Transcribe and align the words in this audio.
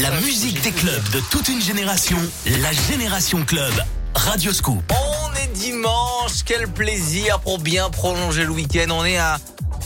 La 0.00 0.10
musique 0.20 0.62
des 0.62 0.70
clubs 0.70 1.10
de 1.10 1.20
toute 1.30 1.48
une 1.48 1.60
génération, 1.60 2.18
la 2.60 2.72
Génération 2.72 3.44
Club. 3.44 3.72
Radio 4.14 4.52
Scoop. 4.52 4.82
On 4.90 5.34
est 5.34 5.52
dimanche, 5.52 6.44
quel 6.44 6.68
plaisir 6.68 7.40
pour 7.40 7.58
bien 7.58 7.90
prolonger 7.90 8.44
le 8.44 8.50
week-end. 8.50 8.86
On 8.90 9.04
est 9.04 9.18
à 9.18 9.38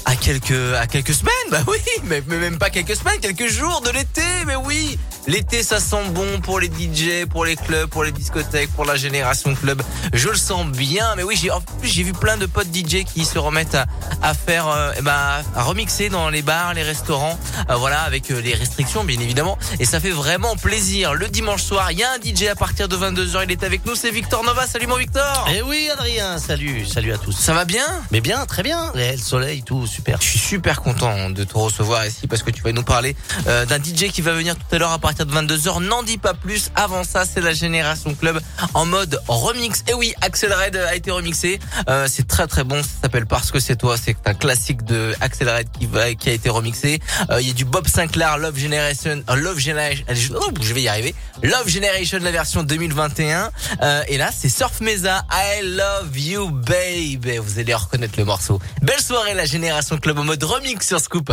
à 0.05 0.15
quelques 0.15 1.15
semaines, 1.15 1.33
bah 1.51 1.63
oui, 1.67 1.79
mais, 2.05 2.23
mais 2.27 2.39
même 2.39 2.59
pas 2.59 2.71
quelques 2.71 2.97
semaines, 2.97 3.19
quelques 3.21 3.49
jours 3.49 3.81
de 3.81 3.91
l'été, 3.91 4.23
mais 4.47 4.57
oui. 4.57 4.99
L'été, 5.27 5.65
ça 5.65 5.81
sent 5.81 6.11
bon 6.11 6.41
pour 6.41 6.61
les 6.61 6.69
DJ, 6.69 7.27
pour 7.29 7.45
les 7.45 7.57
clubs, 7.57 7.89
pour 7.89 8.05
les 8.05 8.13
discothèques, 8.13 8.71
pour 8.75 8.85
la 8.85 8.95
génération 8.95 9.55
club. 9.57 9.83
Je 10.13 10.29
le 10.29 10.37
sens 10.37 10.67
bien, 10.67 11.15
mais 11.17 11.25
oui, 11.25 11.37
j'ai 11.41 11.51
en 11.51 11.61
plus 11.61 11.89
j'ai 11.89 12.05
vu 12.05 12.13
plein 12.13 12.37
de 12.37 12.47
potes 12.47 12.69
DJ 12.73 13.05
qui 13.05 13.25
se 13.25 13.37
remettent 13.37 13.75
à, 13.75 13.87
à 14.23 14.35
faire, 14.35 14.69
euh, 14.69 14.93
ben, 15.03 15.43
à 15.57 15.63
remixer 15.65 16.11
dans 16.11 16.31
les 16.31 16.43
bars, 16.43 16.75
les 16.75 16.85
restaurants, 16.85 17.39
euh, 17.71 17.75
voilà, 17.75 18.03
avec 18.03 18.31
euh, 18.31 18.41
les 18.41 18.55
restrictions 18.55 19.03
bien 19.03 19.19
évidemment, 19.19 19.59
et 19.81 19.85
ça 19.85 19.99
fait 19.99 20.11
vraiment 20.11 20.55
plaisir. 20.55 21.15
Le 21.15 21.27
dimanche 21.27 21.63
soir, 21.63 21.91
il 21.91 21.99
y 21.99 22.05
a 22.05 22.11
un 22.13 22.21
DJ 22.23 22.45
à 22.47 22.55
partir 22.55 22.87
de 22.87 22.95
22 22.95 23.27
h 23.27 23.45
il 23.45 23.51
est 23.51 23.65
avec 23.65 23.85
nous, 23.85 23.97
c'est 23.97 24.13
Victor 24.13 24.45
Nova. 24.45 24.67
Salut 24.67 24.87
mon 24.87 24.97
Victor. 24.97 25.49
Eh 25.53 25.63
oui, 25.63 25.89
Adrien, 25.93 26.39
salut, 26.39 26.87
salut 26.87 27.13
à 27.13 27.19
tous. 27.19 27.33
Ça 27.33 27.53
va 27.53 27.65
bien? 27.65 27.87
Mais 28.13 28.21
bien, 28.21 28.47
très 28.47 28.63
bien. 28.63 28.93
Le 28.95 29.17
soleil, 29.17 29.63
tout, 29.65 29.87
super. 29.87 30.19
Je 30.21 30.27
suis 30.27 30.39
super 30.39 30.83
content 30.83 31.31
de 31.31 31.43
te 31.43 31.59
recevoir 31.59 32.07
ici 32.07 32.29
parce 32.29 32.43
que 32.43 32.51
tu 32.53 32.63
vas 32.63 32.73
nous 32.73 32.85
parler 32.85 33.17
euh, 33.49 33.67
d'un 33.67 33.79
DJ 33.79 34.13
qui 34.13 34.23
va 34.23 34.33
venir 34.33 34.55
tout 34.55 34.75
à 34.75 34.79
l'heure 34.79 34.93
à 34.93 34.99
partir 34.99 35.16
de 35.25 35.33
22h. 35.33 35.83
N'en 35.83 36.03
dis 36.03 36.19
pas 36.19 36.35
plus. 36.35 36.71
Avant 36.75 37.05
ça, 37.05 37.25
c'est 37.25 37.41
la 37.41 37.55
Génération 37.55 38.15
Club 38.15 38.41
en 38.75 38.85
mode 38.87 39.21
remix. 39.29 39.83
Et 39.89 39.95
oui, 39.95 40.15
Axel 40.21 40.53
a 40.53 40.95
été 40.95 41.11
remixé. 41.11 41.59
Euh, 41.89 42.07
c'est 42.11 42.27
très 42.27 42.47
très 42.47 42.65
bon. 42.65 42.83
Ça 42.83 42.89
s'appelle 43.03 43.27
Parce 43.27 43.51
que 43.51 43.59
c'est 43.61 43.77
toi. 43.77 43.97
C'est 43.97 44.17
un 44.27 44.35
classique 44.35 44.85
de 44.85 45.15
Axel 45.21 45.49
Red 45.49 45.69
qui, 45.79 45.87
va, 45.87 46.15
qui 46.15 46.29
a 46.29 46.33
été 46.33 46.49
remixé. 46.49 47.01
Euh, 47.31 47.41
Il 47.41 47.49
y 47.49 47.51
a 47.51 47.55
du 47.55 47.65
Bob 47.65 47.89
Sinclair, 47.89 48.39
Love 48.39 48.59
Generation, 48.59 49.23
euh, 49.31 49.35
Love 49.37 49.59
Generation. 49.59 50.05
Oh, 50.35 50.51
je 50.61 50.75
vais 50.75 50.83
y 50.83 50.89
arriver. 50.89 51.15
Love 51.43 51.69
Generation, 51.69 52.19
la 52.23 52.31
version 52.31 52.63
2021. 52.63 53.51
Euh, 53.83 54.03
et 54.09 54.17
là, 54.19 54.31
c'est 54.37 54.49
Surf 54.49 54.81
Mesa. 54.81 55.25
I 55.31 55.63
love 55.63 56.19
you, 56.19 56.51
baby. 56.51 57.39
Vous 57.39 57.59
allez 57.59 57.75
reconnaître 57.75 58.15
le 58.19 58.25
morceau. 58.25 58.61
Belle 58.83 59.01
soirée, 59.01 59.35
la 59.35 59.47
Génération 59.47 59.99
Club 59.99 60.19
en 60.19 60.25
mode 60.25 60.43
remix 60.43 60.87
sur 60.87 61.01
Scoop. 61.01 61.33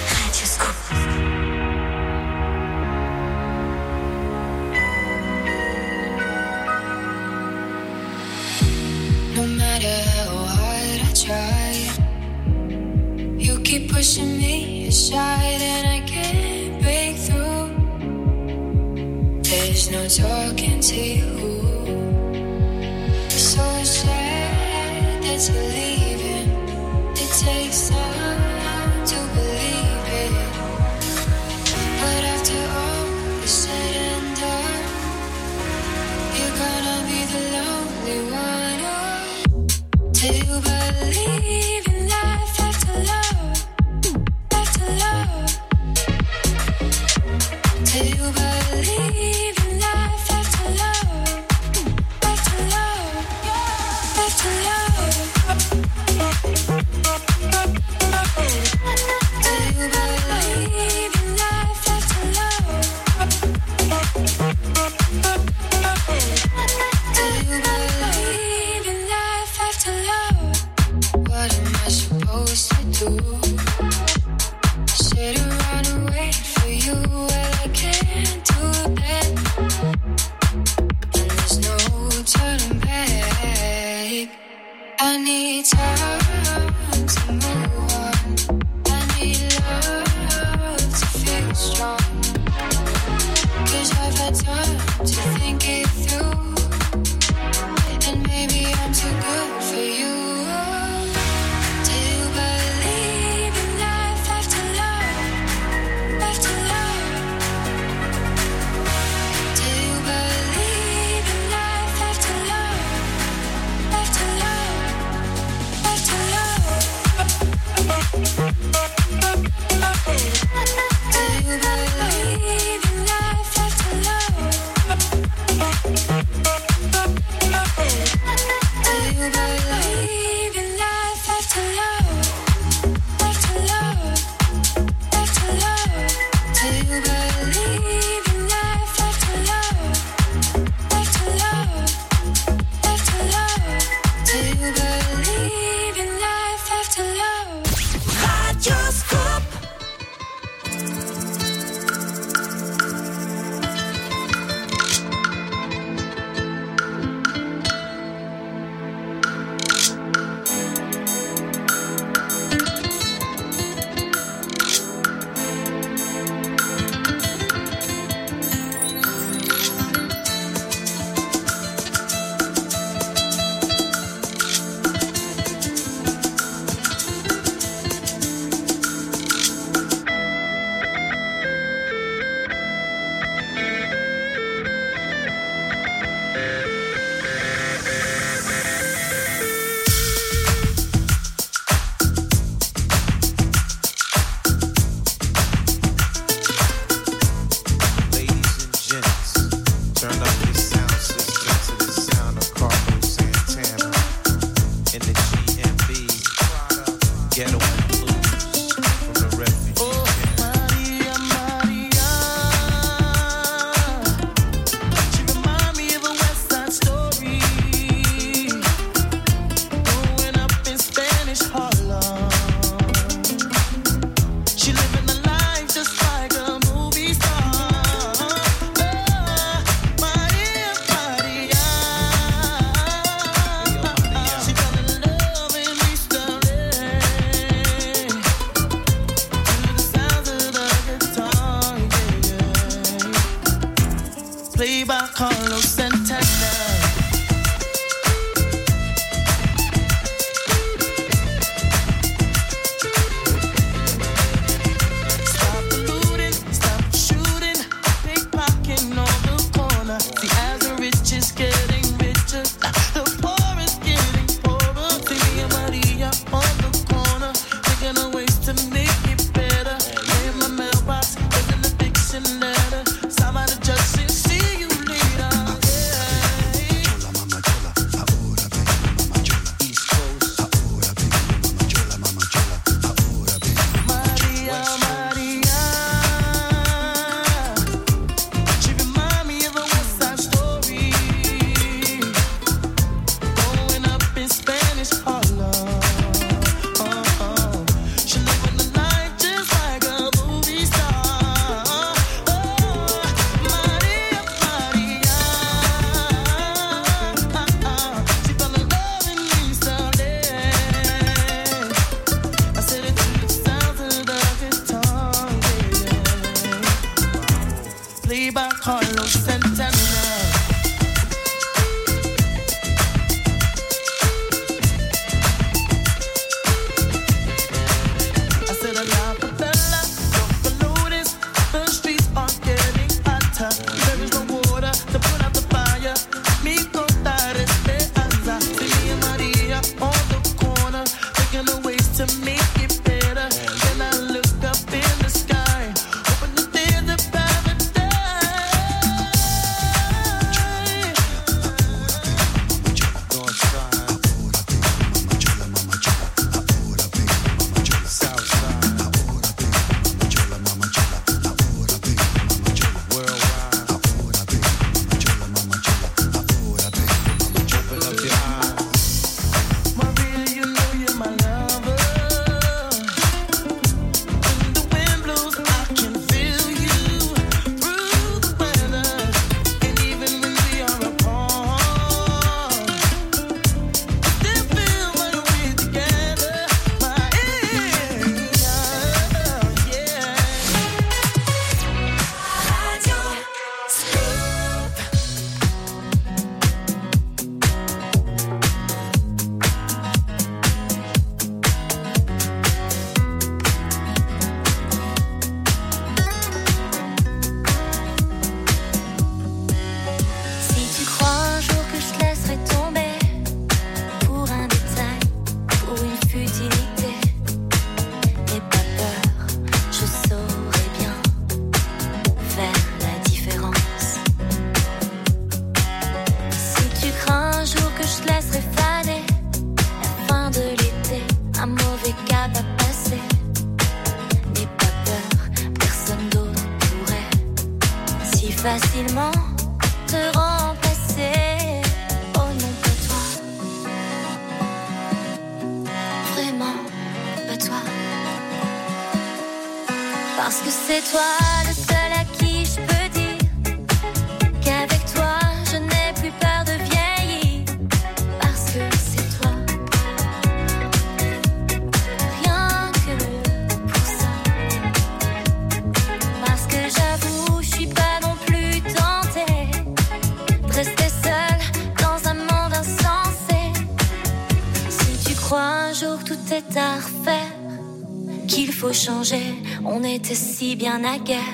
Si 480.41 480.55
bien 480.55 480.83
à 480.83 480.97
guerre. 480.97 481.30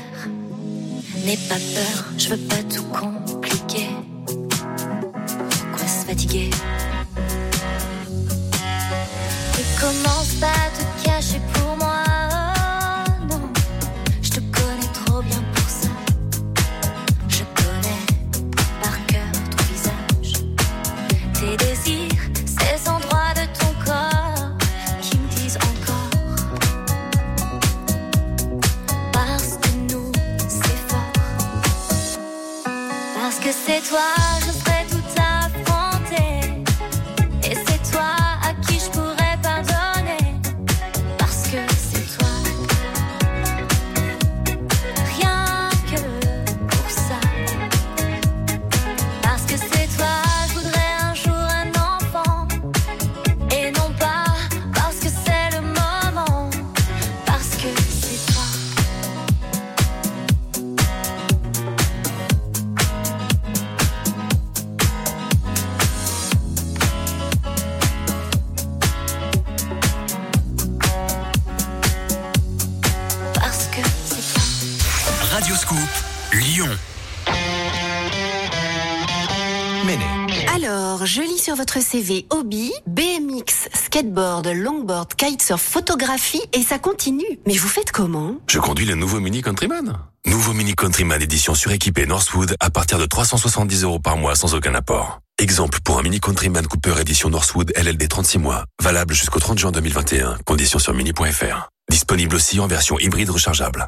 Votre 81.78 81.90
CV 81.90 82.26
hobby, 82.32 82.72
BMX, 82.88 83.70
skateboard, 83.74 84.48
longboard, 84.48 85.14
kitesurf, 85.16 85.62
photographie 85.62 86.42
et 86.54 86.64
ça 86.64 86.80
continue. 86.80 87.40
Mais 87.46 87.56
vous 87.56 87.68
faites 87.68 87.92
comment? 87.92 88.38
Je 88.48 88.60
conduis 88.60 88.86
le 88.86 88.96
nouveau 88.96 89.20
Mini 89.20 89.42
Countryman. 89.42 89.98
Nouveau 90.26 90.54
Mini 90.54 90.74
Countryman 90.74 91.22
édition 91.22 91.54
suréquipée 91.54 92.06
Northwood 92.06 92.56
à 92.60 92.70
partir 92.70 92.98
de 92.98 93.06
370 93.06 93.84
euros 93.84 94.00
par 94.00 94.18
mois 94.18 94.36
sans 94.36 94.56
aucun 94.56 94.74
apport. 94.74 95.20
Exemple 95.40 95.80
pour 95.84 96.00
un 96.00 96.02
Mini 96.02 96.20
Countryman 96.20 96.66
Cooper 96.66 96.96
édition 97.00 97.30
Northwood 97.30 97.72
LLD 97.76 98.08
36 98.08 98.40
mois. 98.40 98.66
Valable 98.82 99.14
jusqu'au 99.14 99.40
30 99.40 99.60
juin 99.60 99.72
2021. 99.72 100.40
Conditions 100.46 100.80
sur 100.80 100.94
mini.fr. 100.96 101.70
Disponible 101.92 102.36
aussi 102.36 102.60
en 102.60 102.68
version 102.68 102.98
hybride 102.98 103.30
rechargeable. 103.30 103.88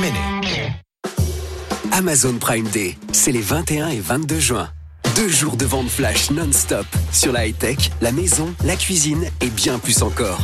Méné. 0.00 0.20
Amazon 1.92 2.34
Prime 2.38 2.68
Day, 2.68 2.96
c'est 3.12 3.32
les 3.32 3.42
21 3.42 3.88
et 3.88 4.00
22 4.00 4.38
juin. 4.38 4.70
Deux 5.16 5.28
jours 5.28 5.56
de 5.56 5.64
vente 5.64 5.88
flash 5.88 6.30
non-stop 6.30 6.86
sur 7.12 7.32
la 7.32 7.46
high-tech, 7.46 7.90
la 8.00 8.12
maison, 8.12 8.54
la 8.64 8.76
cuisine 8.76 9.24
et 9.40 9.48
bien 9.48 9.78
plus 9.78 10.02
encore. 10.02 10.40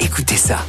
Écoutez 0.00 0.36
ça. 0.36 0.64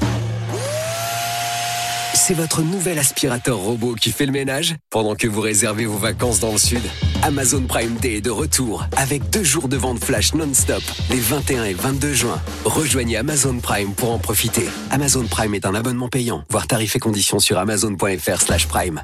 C'est 2.14 2.34
votre 2.34 2.62
nouvel 2.62 3.00
aspirateur 3.00 3.58
robot 3.58 3.96
qui 3.96 4.12
fait 4.12 4.26
le 4.26 4.32
ménage 4.32 4.76
pendant 4.90 5.16
que 5.16 5.28
vous 5.28 5.42
réservez 5.42 5.86
vos 5.86 5.98
vacances 5.98 6.40
dans 6.40 6.52
le 6.52 6.58
sud. 6.58 6.82
Amazon 7.24 7.64
Prime 7.64 7.96
Day 7.96 8.16
est 8.16 8.22
de 8.22 8.30
retour 8.30 8.86
avec 8.96 9.30
deux 9.30 9.44
jours 9.44 9.68
de 9.68 9.78
vente 9.78 10.04
flash 10.04 10.34
non-stop 10.34 10.84
les 11.10 11.20
21 11.20 11.66
et 11.66 11.74
22 11.74 12.14
juin. 12.14 12.42
Rejoignez 12.66 13.18
Amazon 13.18 13.58
Prime 13.60 13.94
pour 13.94 14.12
en 14.12 14.20
profiter. 14.20 14.68
Amazon 14.90 15.26
Prime 15.26 15.54
est 15.56 15.66
un 15.66 15.76
abonnement 15.76 16.10
payant. 16.10 16.44
Voir 16.50 16.68
tarifs 16.68 16.96
et 16.96 17.00
conditions 17.00 17.40
sur 17.40 17.58
amazon.fr/prime. 17.58 19.02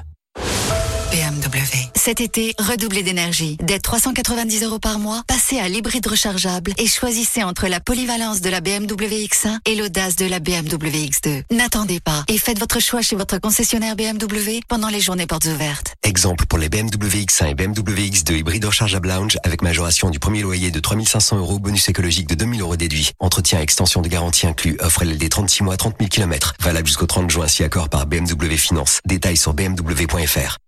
BMW. 1.48 1.88
Cet 1.94 2.20
été, 2.20 2.54
redoublez 2.58 3.02
d'énergie. 3.02 3.56
Dès 3.62 3.78
390 3.78 4.64
euros 4.64 4.78
par 4.78 4.98
mois, 4.98 5.22
passez 5.26 5.58
à 5.58 5.68
l'hybride 5.68 6.06
rechargeable 6.06 6.72
et 6.78 6.86
choisissez 6.86 7.42
entre 7.42 7.68
la 7.68 7.80
polyvalence 7.80 8.40
de 8.40 8.50
la 8.50 8.60
BMW 8.60 9.26
X1 9.26 9.58
et 9.64 9.74
l'audace 9.74 10.16
de 10.16 10.26
la 10.26 10.40
BMW 10.40 11.08
X2. 11.08 11.42
N'attendez 11.50 12.00
pas 12.00 12.24
et 12.28 12.38
faites 12.38 12.58
votre 12.58 12.80
choix 12.80 13.02
chez 13.02 13.16
votre 13.16 13.38
concessionnaire 13.38 13.96
BMW 13.96 14.60
pendant 14.68 14.88
les 14.88 15.00
journées 15.00 15.26
portes 15.26 15.46
ouvertes. 15.46 15.94
Exemple 16.02 16.46
pour 16.46 16.58
les 16.58 16.68
BMW 16.68 17.24
X1 17.24 17.50
et 17.50 17.54
BMW 17.54 18.10
X2 18.10 18.38
hybride 18.38 18.64
rechargeable 18.64 19.08
lounge 19.08 19.38
avec 19.42 19.62
majoration 19.62 20.10
du 20.10 20.18
premier 20.18 20.42
loyer 20.42 20.70
de 20.70 20.80
3500 20.80 21.38
euros, 21.38 21.58
bonus 21.58 21.88
écologique 21.88 22.28
de 22.28 22.34
2000 22.34 22.60
euros 22.60 22.76
déduit. 22.76 23.12
Entretien 23.20 23.60
et 23.60 23.62
extension 23.62 24.02
de 24.02 24.08
garantie 24.08 24.46
inclus. 24.46 24.76
Offre 24.80 25.04
LLD 25.04 25.28
36 25.28 25.62
mois, 25.62 25.76
30 25.76 25.96
000 25.98 26.08
km. 26.08 26.54
Valable 26.60 26.86
jusqu'au 26.86 27.06
30 27.06 27.30
juin 27.30 27.48
si 27.48 27.64
accord 27.64 27.88
par 27.88 28.06
BMW 28.06 28.56
Finance. 28.56 29.00
Détails 29.06 29.36
sur 29.36 29.54
bmw.fr. 29.54 30.58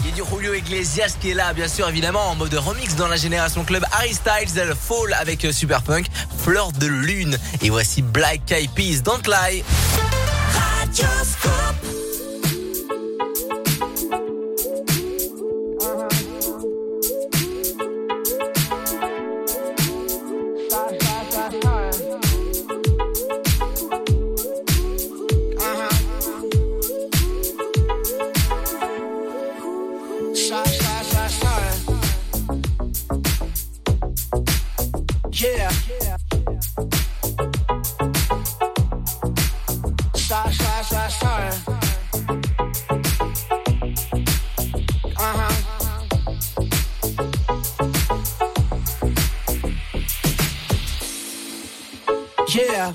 Il 0.00 0.06
y 0.06 0.12
a 0.12 0.14
du 0.14 0.22
Julio 0.30 0.54
Iglesias 0.54 1.16
qui 1.20 1.30
est 1.30 1.34
là, 1.34 1.52
bien 1.52 1.68
sûr, 1.68 1.88
évidemment, 1.88 2.30
en 2.30 2.34
mode 2.34 2.52
remix 2.54 2.96
dans 2.96 3.08
la 3.08 3.16
génération 3.16 3.64
club. 3.64 3.84
Harry 3.92 4.12
Styles, 4.12 4.58
elle 4.58 4.74
Fall 4.74 5.14
avec 5.14 5.44
euh, 5.44 5.52
Superpunk, 5.52 6.06
Fleur 6.38 6.72
de 6.72 6.86
Lune. 6.86 7.38
Et 7.62 7.70
voici 7.70 8.02
Black 8.02 8.50
Eyed 8.50 8.70
Peas, 8.72 9.00
Don't 9.02 9.22
Lie. 9.26 9.64
Yeah. 35.40 35.70
Sorry, 40.16 40.52
sorry, 40.52 40.84
sorry, 40.84 41.10
sorry. 41.12 41.52
Uh 45.16 45.34
huh. 45.38 45.54
Yeah. 52.52 52.92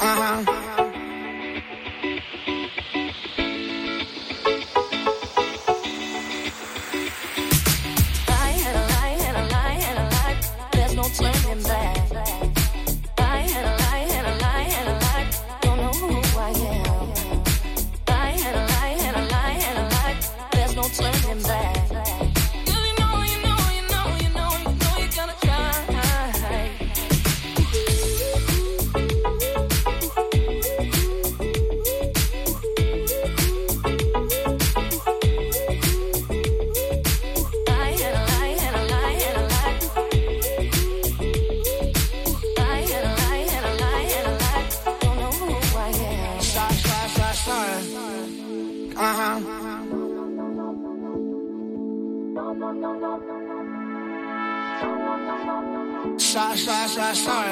Uh 0.00 0.44
huh. 0.44 0.55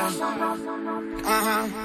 Uh 0.04 0.10
huh. 1.26 1.84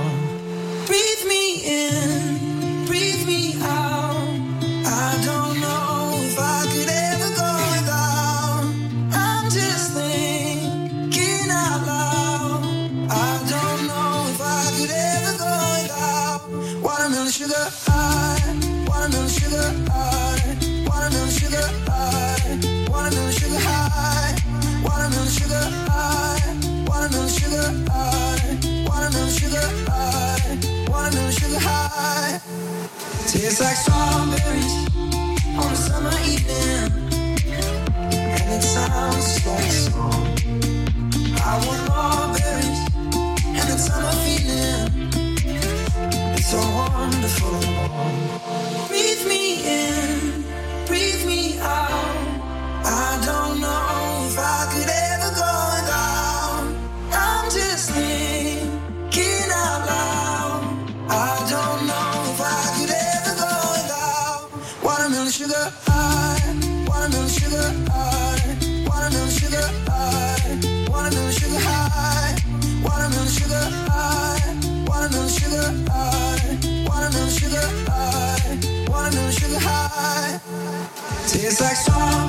It's 33.51 33.59
like 33.59 33.75
strawberries 33.75 34.75
on 35.59 35.73
a 35.73 35.75
summer 35.75 36.15
evening, 36.23 36.87
and 38.07 38.49
it 38.49 38.63
sounds. 38.63 39.45
I 41.43 41.59
want 41.67 42.41
and 43.43 43.77
summer 43.77 44.15
feeling. 44.23 44.87
It's 46.33 46.47
so 46.49 46.59
wonderful. 46.59 47.59
Breathe 48.87 49.27
me 49.27 49.43
in, 49.65 50.45
breathe 50.85 51.25
me 51.25 51.59
out. 51.59 52.15
I 52.85 53.19
don't 53.25 53.59
know 53.59 54.27
if 54.27 54.39
I 54.39 54.71
could 54.71 54.89
ever. 54.89 55.20
like 81.61 81.75
so 81.75 82.20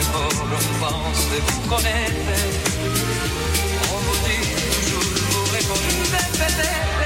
mémoire, 0.00 0.28
on 0.32 0.84
pense 0.84 1.28
de 1.30 1.38
vous 1.46 1.68
connaître. 1.68 2.30
On 3.92 3.98
vous 4.06 4.18
dit 4.26 4.44
toujours, 4.72 5.02
vous 5.30 5.46
répondez, 5.52 6.99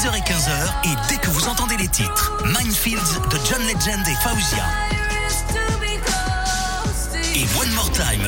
10h 0.00 0.16
et 0.16 0.20
15h 0.20 0.92
et 0.92 0.96
dès 1.10 1.18
que 1.18 1.28
vous 1.28 1.46
entendez 1.46 1.76
les 1.76 1.88
titres, 1.88 2.32
Minefields 2.46 3.20
de 3.30 3.36
John 3.46 3.60
Legend 3.64 4.00
et 4.08 4.14
Fauzia. 4.22 4.64
Et 7.34 7.44
One 7.60 7.70
More 7.74 7.90
Time, 7.92 8.26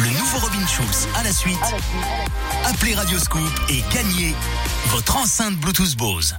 le 0.00 0.08
nouveau 0.18 0.38
Robin 0.38 0.66
Schulz 0.66 1.06
à 1.14 1.22
la 1.22 1.30
suite. 1.30 1.56
Appelez 2.64 2.94
Radio 2.94 3.20
Scoop 3.20 3.40
et 3.68 3.84
gagnez 3.94 4.34
votre 4.88 5.16
enceinte 5.16 5.54
Bluetooth 5.58 5.96
Bose. 5.96 6.34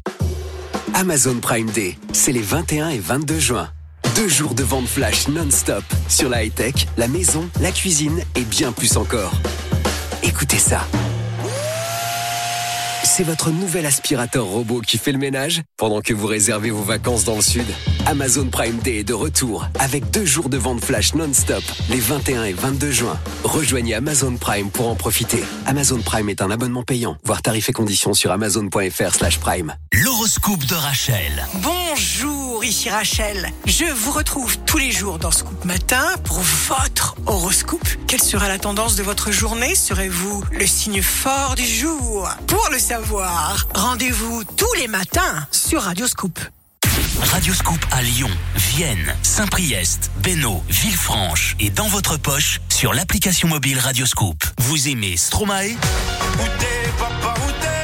Amazon 0.95 1.39
Prime 1.39 1.69
Day, 1.69 1.97
c'est 2.11 2.33
les 2.33 2.41
21 2.41 2.89
et 2.89 2.99
22 2.99 3.39
juin. 3.39 3.69
Deux 4.15 4.27
jours 4.27 4.53
de 4.53 4.63
vente 4.63 4.87
flash 4.89 5.29
non-stop 5.29 5.85
sur 6.09 6.27
la 6.27 6.43
high-tech, 6.43 6.87
la 6.97 7.07
maison, 7.07 7.47
la 7.61 7.71
cuisine 7.71 8.21
et 8.35 8.43
bien 8.43 8.73
plus 8.73 8.97
encore. 8.97 9.31
Écoutez 10.23 10.59
ça. 10.59 10.85
C'est 13.17 13.23
votre 13.23 13.49
nouvel 13.49 13.87
aspirateur 13.87 14.45
robot 14.45 14.79
qui 14.81 14.99
fait 14.99 15.11
le 15.11 15.17
ménage 15.17 15.63
pendant 15.75 16.01
que 16.01 16.13
vous 16.13 16.27
réservez 16.27 16.69
vos 16.69 16.83
vacances 16.83 17.23
dans 17.23 17.35
le 17.35 17.41
sud. 17.41 17.65
Amazon 18.05 18.45
Prime 18.45 18.77
Day 18.77 18.97
est 18.97 19.03
de 19.03 19.15
retour 19.15 19.67
avec 19.79 20.11
deux 20.11 20.23
jours 20.23 20.49
de 20.49 20.57
vente 20.57 20.85
flash 20.85 21.15
non-stop 21.15 21.63
les 21.89 21.99
21 21.99 22.43
et 22.43 22.53
22 22.53 22.91
juin. 22.91 23.19
Rejoignez 23.43 23.95
Amazon 23.95 24.37
Prime 24.37 24.69
pour 24.69 24.87
en 24.87 24.93
profiter. 24.93 25.43
Amazon 25.65 25.99
Prime 25.99 26.29
est 26.29 26.43
un 26.43 26.51
abonnement 26.51 26.83
payant. 26.83 27.17
Voir 27.23 27.41
tarifs 27.41 27.69
et 27.69 27.73
conditions 27.73 28.13
sur 28.13 28.31
amazon.fr 28.31 29.15
slash 29.15 29.39
prime. 29.39 29.73
L'horoscope 29.93 30.63
de 30.65 30.75
Rachel. 30.75 31.43
Bonjour, 31.55 32.46
ici 32.67 32.89
Rachel. 32.89 33.49
Je 33.65 33.85
vous 33.85 34.11
retrouve 34.11 34.57
tous 34.65 34.77
les 34.77 34.91
jours 34.91 35.19
dans 35.19 35.31
Scoop 35.31 35.63
Matin 35.63 36.05
pour 36.25 36.41
votre 36.67 37.15
horoscope. 37.25 37.87
Quelle 38.07 38.21
sera 38.21 38.49
la 38.49 38.59
tendance 38.59 38.95
de 38.95 39.03
votre 39.03 39.31
journée? 39.31 39.73
Serez-vous 39.73 40.43
le 40.51 40.67
signe 40.67 41.01
fort 41.01 41.55
du 41.55 41.65
jour? 41.65 42.29
Pour 42.47 42.67
le 42.71 42.77
savoir, 42.77 43.67
rendez-vous 43.73 44.43
tous 44.57 44.73
les 44.79 44.87
matins 44.87 45.47
sur 45.49 45.83
Radio 45.83 46.07
Scoop. 46.07 46.39
Radio 47.31 47.53
Scoop 47.53 47.79
à 47.91 48.01
Lyon, 48.01 48.29
Vienne, 48.55 49.15
Saint-Priest, 49.23 50.11
Bénaud, 50.17 50.61
Villefranche 50.67 51.55
et 51.59 51.69
dans 51.69 51.87
votre 51.87 52.17
poche 52.17 52.59
sur 52.67 52.93
l'application 52.93 53.47
mobile 53.47 53.79
Radio 53.79 54.05
Scoop. 54.05 54.43
Vous 54.59 54.89
aimez 54.89 55.15
Stromae? 55.15 55.69
Écoutez-le 55.69 57.76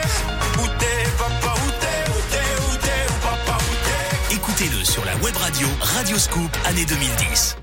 sur 4.93 5.05
la 5.05 5.15
web 5.23 5.35
radio 5.37 5.67
Radio 5.81 6.19
Scoop 6.19 6.55
année 6.65 6.85
2010. 6.85 7.57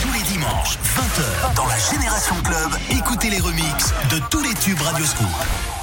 Tous 0.00 0.12
les 0.12 0.22
dimanches, 0.22 0.78
20h, 0.94 1.54
dans 1.56 1.66
la 1.66 1.76
Génération 1.76 2.36
Club, 2.44 2.70
écoutez 2.90 3.30
les 3.30 3.40
remixes 3.40 3.92
de 4.12 4.20
tous 4.30 4.42
les 4.42 4.54
tubes 4.54 4.80
Radio 4.80 5.04
Scoop. 5.04 5.75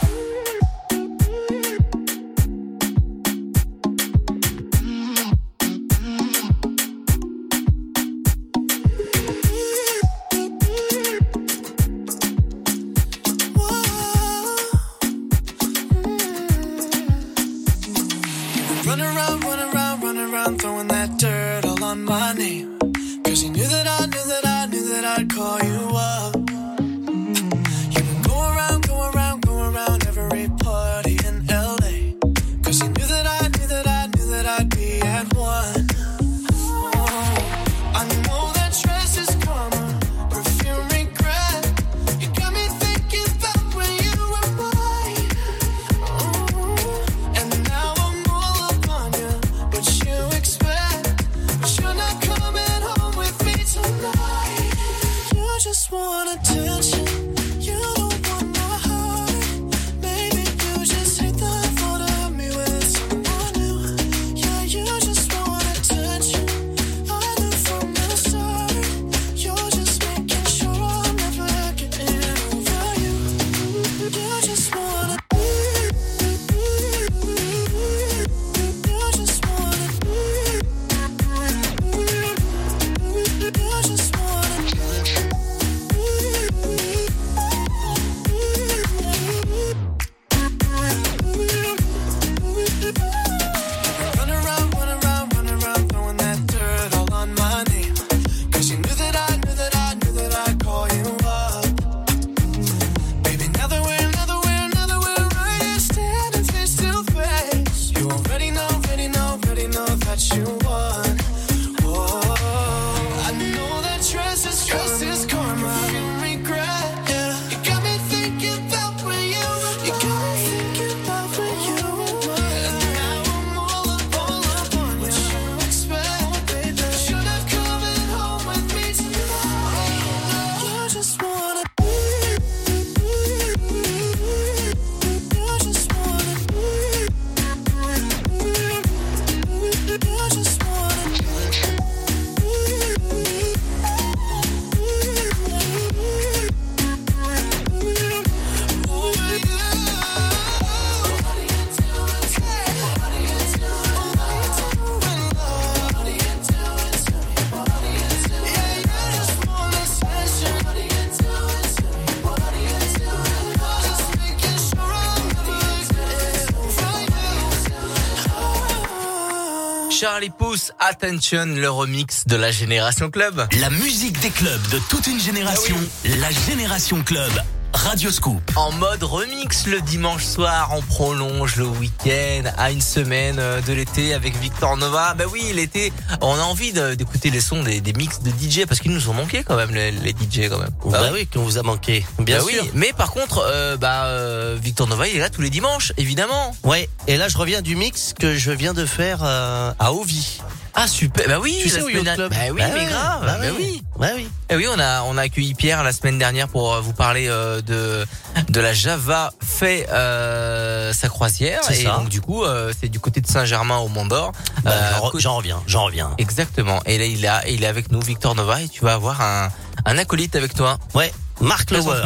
Attention, 170.79 171.45
le 171.47 171.67
remix 171.67 172.27
de 172.27 172.35
la 172.35 172.51
Génération 172.51 173.09
Club. 173.09 173.47
La 173.59 173.71
musique 173.71 174.19
des 174.19 174.29
clubs 174.29 174.61
de 174.69 174.77
toute 174.87 175.07
une 175.07 175.19
génération, 175.19 175.75
la 176.19 176.29
Génération 176.29 177.01
Club. 177.01 177.31
Radio 177.73 178.11
Scoop. 178.11 178.39
En 178.55 178.71
mode 178.73 179.01
remix 179.01 179.65
le 179.65 179.81
dimanche 179.81 180.23
soir, 180.23 180.69
on 180.75 180.81
prolonge 180.83 181.55
le 181.55 181.65
week-end 181.65 182.43
à 182.55 182.71
une 182.71 182.81
semaine 182.81 183.37
euh, 183.39 183.61
de 183.61 183.73
l'été 183.73 184.13
avec 184.13 184.37
Victor 184.37 184.77
Nova. 184.77 185.15
Bah 185.15 185.23
oui, 185.31 185.51
l'été, 185.55 185.91
on 186.21 186.35
a 186.35 186.43
envie 186.43 186.71
d'écouter 186.71 187.31
les 187.31 187.41
sons 187.41 187.63
des, 187.63 187.81
des 187.81 187.93
mix 187.93 188.21
de 188.21 188.29
DJ 188.29 188.65
parce 188.67 188.79
qu'ils 188.79 188.91
nous 188.91 189.09
ont 189.09 189.13
manqué 189.13 189.43
quand 189.43 189.55
même 189.55 189.73
les, 189.73 189.91
les 189.91 190.11
DJ 190.11 190.49
quand 190.49 190.59
même. 190.59 190.69
Bah 190.85 191.09
oui, 191.13 191.25
qu'on 191.25 191.41
vous 191.41 191.57
a 191.57 191.63
manqué. 191.63 192.05
Bien 192.19 192.39
sûr. 192.41 192.47
oui. 192.63 192.69
Mais 192.75 192.93
par 192.95 193.11
contre, 193.11 193.43
euh, 193.43 193.75
bah 193.75 194.05
euh, 194.05 194.55
Victor 194.61 194.87
Nova, 194.87 195.07
il 195.07 195.15
est 195.15 195.19
là 195.19 195.31
tous 195.31 195.41
les 195.41 195.49
dimanches, 195.49 195.93
évidemment. 195.97 196.55
Ouais. 196.63 196.87
Et 197.07 197.17
là, 197.17 197.27
je 197.27 197.37
reviens 197.37 197.63
du 197.63 197.75
mix 197.75 198.13
que 198.17 198.35
je 198.35 198.51
viens 198.51 198.73
de 198.75 198.85
faire 198.85 199.21
euh, 199.23 199.73
à 199.79 199.93
Ovi. 199.93 200.41
Ah 200.75 200.87
super, 200.87 201.27
bah 201.27 201.39
oui, 201.41 201.57
Tu 201.61 201.69
sais 201.69 201.81
où 201.83 201.89
il 201.89 201.95
y 201.95 201.99
a 201.99 202.01
semaine 202.01 202.17
le 202.17 202.29
club 202.29 202.31
Bah 202.31 202.37
oui, 202.51 202.59
Bah 202.61 202.67
mais 202.73 202.79
ouais, 202.79 202.85
grave, 202.89 203.21
bah 203.25 203.37
bah 203.39 203.47
oui. 203.57 203.65
oui. 203.73 203.83
Bah 203.99 204.07
oui. 204.15 204.27
Eh 204.49 204.55
oui, 204.55 204.65
on 204.75 204.79
a 204.79 205.03
on 205.03 205.17
a 205.17 205.21
accueilli 205.21 205.53
Pierre 205.53 205.83
la 205.83 205.93
semaine 205.93 206.17
dernière 206.17 206.47
pour 206.47 206.73
euh, 206.73 206.81
vous 206.81 206.93
parler 206.93 207.27
euh, 207.27 207.61
de 207.61 208.05
de 208.49 208.59
la 208.59 208.73
Java 208.73 209.31
fait 209.41 209.87
euh, 209.91 210.91
sa 210.93 211.09
croisière 211.09 211.61
et 211.69 211.75
ça. 211.83 211.97
donc 211.97 212.09
du 212.09 212.21
coup 212.21 212.43
euh, 212.43 212.73
c'est 212.79 212.89
du 212.89 212.99
côté 212.99 213.21
de 213.21 213.27
Saint-Germain 213.27 213.77
au 213.77 213.87
Mont 213.87 214.05
d'Or. 214.07 214.31
Bah, 214.63 214.71
Euh, 214.71 215.09
j'en 215.19 215.37
reviens, 215.37 215.61
j'en 215.67 215.85
reviens. 215.85 216.11
Exactement. 216.17 216.81
Et 216.87 216.97
là 216.97 217.05
il 217.05 217.19
est 217.19 217.27
là, 217.27 217.43
il 217.47 217.63
est 217.63 217.67
avec 217.67 217.91
nous 217.91 218.01
Victor 218.01 218.33
Nova 218.35 218.61
et 218.61 218.67
tu 218.67 218.83
vas 218.83 218.93
avoir 218.95 219.21
un 219.21 219.49
un 219.85 219.97
acolyte 219.99 220.35
avec 220.35 220.53
toi. 220.55 220.79
Ouais. 220.95 221.13
Mark 221.41 221.71
Lower. 221.71 222.01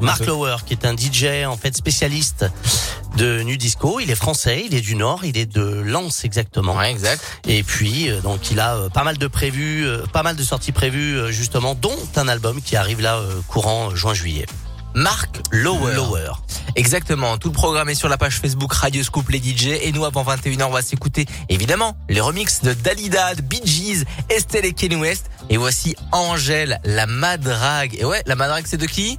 Mark. 0.00 0.26
Lower, 0.26 0.56
qui 0.66 0.74
est 0.74 0.84
un 0.84 0.94
DJ 0.96 1.46
en 1.46 1.56
fait 1.56 1.74
spécialiste 1.76 2.44
de 3.16 3.42
nu 3.42 3.56
disco. 3.56 3.98
Il 4.00 4.10
est 4.10 4.16
français, 4.16 4.64
il 4.66 4.74
est 4.74 4.80
du 4.80 4.94
Nord, 4.94 5.24
il 5.24 5.36
est 5.38 5.46
de 5.46 5.62
Lens 5.62 6.24
exactement. 6.24 6.76
Ouais, 6.76 6.90
exact. 6.90 7.22
Et 7.48 7.62
puis 7.62 8.10
euh, 8.10 8.20
donc 8.20 8.50
il 8.50 8.60
a 8.60 8.76
euh, 8.76 8.88
pas 8.88 9.04
mal 9.04 9.18
de 9.18 9.26
prévus, 9.26 9.86
euh, 9.86 10.04
pas 10.12 10.22
mal 10.22 10.36
de 10.36 10.42
sorties 10.42 10.72
prévues 10.72 11.18
euh, 11.18 11.30
justement, 11.30 11.74
dont 11.74 11.96
un 12.16 12.28
album 12.28 12.60
qui 12.62 12.76
arrive 12.76 13.00
là 13.00 13.16
euh, 13.16 13.40
courant 13.48 13.94
juin 13.94 14.14
juillet. 14.14 14.46
Mark 14.94 15.42
Lower. 15.50 15.94
Lower. 15.94 16.32
Exactement. 16.74 17.36
Tout 17.36 17.48
le 17.48 17.54
programme 17.54 17.90
est 17.90 17.94
sur 17.94 18.08
la 18.08 18.16
page 18.16 18.40
Facebook 18.40 18.72
Radio 18.72 19.02
Scoop 19.02 19.28
les 19.28 19.38
DJ. 19.38 19.66
Et 19.82 19.92
nous, 19.92 20.06
avant 20.06 20.24
21h, 20.24 20.64
on 20.64 20.70
va 20.70 20.80
s'écouter, 20.80 21.26
évidemment, 21.50 21.94
les 22.08 22.22
remixes 22.22 22.62
de 22.62 22.72
Dalida, 22.72 23.34
de 23.34 23.42
Bee 23.42 23.60
Gees, 23.62 24.04
Estelle 24.30 24.64
et 24.64 24.72
Kanye 24.72 24.96
West. 24.96 25.26
Et 25.50 25.58
voici 25.58 25.96
Angèle, 26.12 26.80
la 26.84 27.06
madrague. 27.06 27.94
Et 27.98 28.06
ouais, 28.06 28.22
la 28.24 28.36
madrague, 28.36 28.64
c'est 28.66 28.78
de 28.78 28.86
qui? 28.86 29.18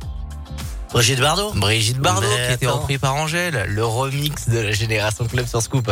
Brigitte 0.91 1.19
Bardot. 1.19 1.51
Brigitte 1.55 1.99
Bardot, 1.99 2.27
Mais 2.27 2.57
qui 2.57 2.65
attends. 2.65 2.79
repris 2.79 2.97
par 2.97 3.15
Angèle. 3.15 3.65
Le 3.67 3.85
remix 3.85 4.49
de 4.49 4.59
la 4.59 4.71
Génération 4.71 5.25
Club 5.25 5.45
sur 5.45 5.61
Scoop. 5.61 5.91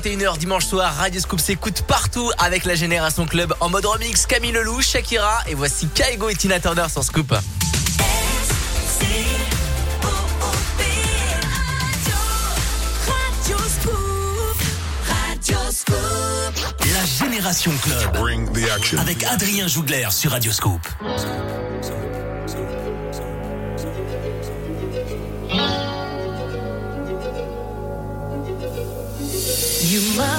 21h 0.00 0.38
dimanche 0.38 0.64
soir, 0.64 0.94
Radio 0.96 1.20
Scoop 1.20 1.40
s'écoute 1.40 1.82
partout 1.82 2.30
avec 2.38 2.64
la 2.64 2.74
Génération 2.74 3.26
Club 3.26 3.52
en 3.60 3.68
mode 3.68 3.84
remix. 3.84 4.24
Camille 4.24 4.52
Lelouch, 4.52 4.86
Shakira 4.86 5.42
et 5.46 5.54
voici 5.54 5.88
Kaigo 5.88 6.30
et 6.30 6.34
Tina 6.34 6.58
Turner 6.58 6.86
sur 6.88 7.04
Scoop. 7.04 7.30
Radio 13.06 13.58
Scoop, 13.68 14.56
Radio 15.06 15.58
Scoop. 15.70 15.94
La 16.94 17.26
Génération 17.26 17.72
Club. 17.82 18.98
Avec 18.98 19.22
Adrien 19.24 19.68
Jougler 19.68 20.08
sur 20.10 20.30
Radio 20.30 20.50
Scoop. 20.50 20.80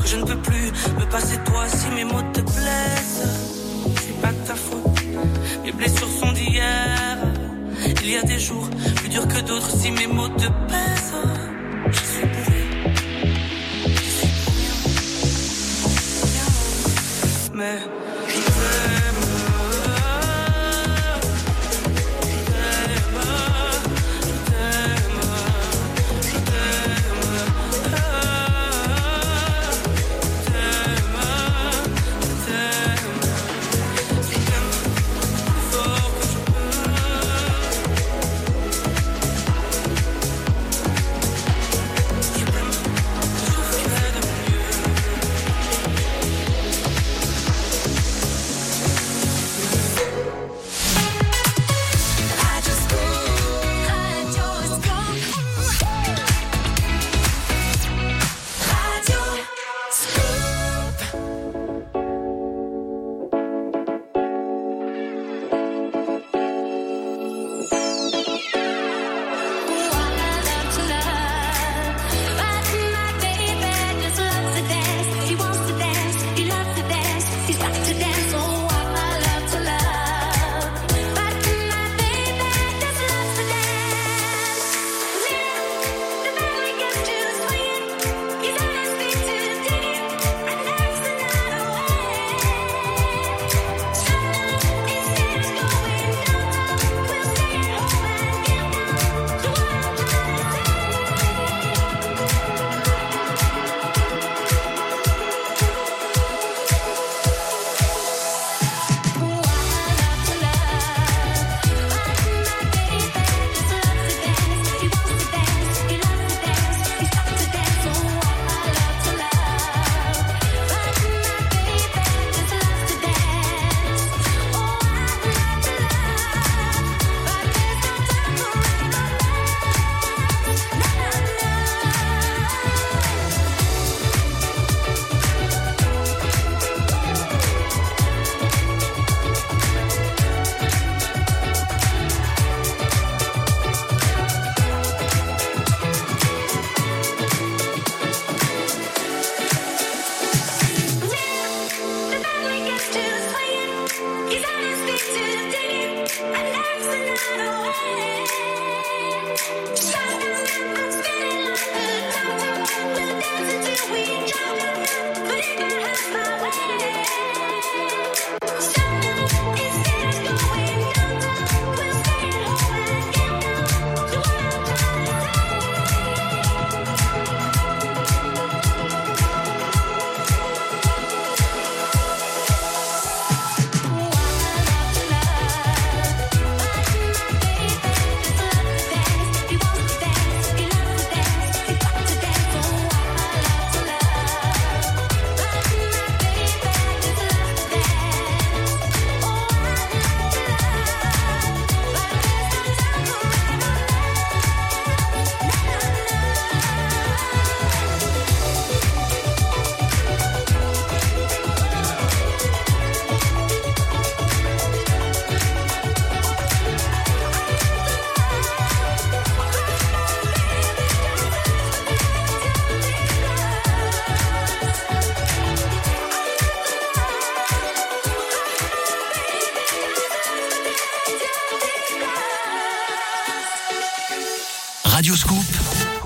que 0.00 0.06
je 0.06 0.16
ne 0.16 0.24
peux 0.24 0.38
plus 0.38 0.72
me 0.98 1.04
passer 1.10 1.36
de 1.36 1.44
toi 1.44 1.66
si 1.68 1.88
mes 1.90 2.04
mots 2.04 2.22
te 2.32 2.40
blessent. 2.40 3.28
C'est 4.02 4.20
pas 4.20 4.32
de 4.32 4.46
ta 4.46 4.54
faute, 4.54 5.02
mes 5.64 5.72
blessures 5.72 6.08
sont 6.08 6.32
d'hier. 6.32 7.18
Il 8.02 8.10
y 8.10 8.16
a 8.16 8.22
des 8.22 8.38
jours 8.38 8.68
plus 8.96 9.08
durs 9.08 9.28
que 9.28 9.40
d'autres 9.40 9.70
si 9.70 9.90
mes 9.90 10.06
mots 10.06 10.28
te 10.28 10.46
pèsent. 10.70 11.14
Je 11.90 11.98
suis 11.98 12.26
bourré, 12.26 12.62
je 13.86 14.10
suis 14.16 14.28
pour 14.44 14.52
rien. 16.24 16.48
Mais 17.54 17.78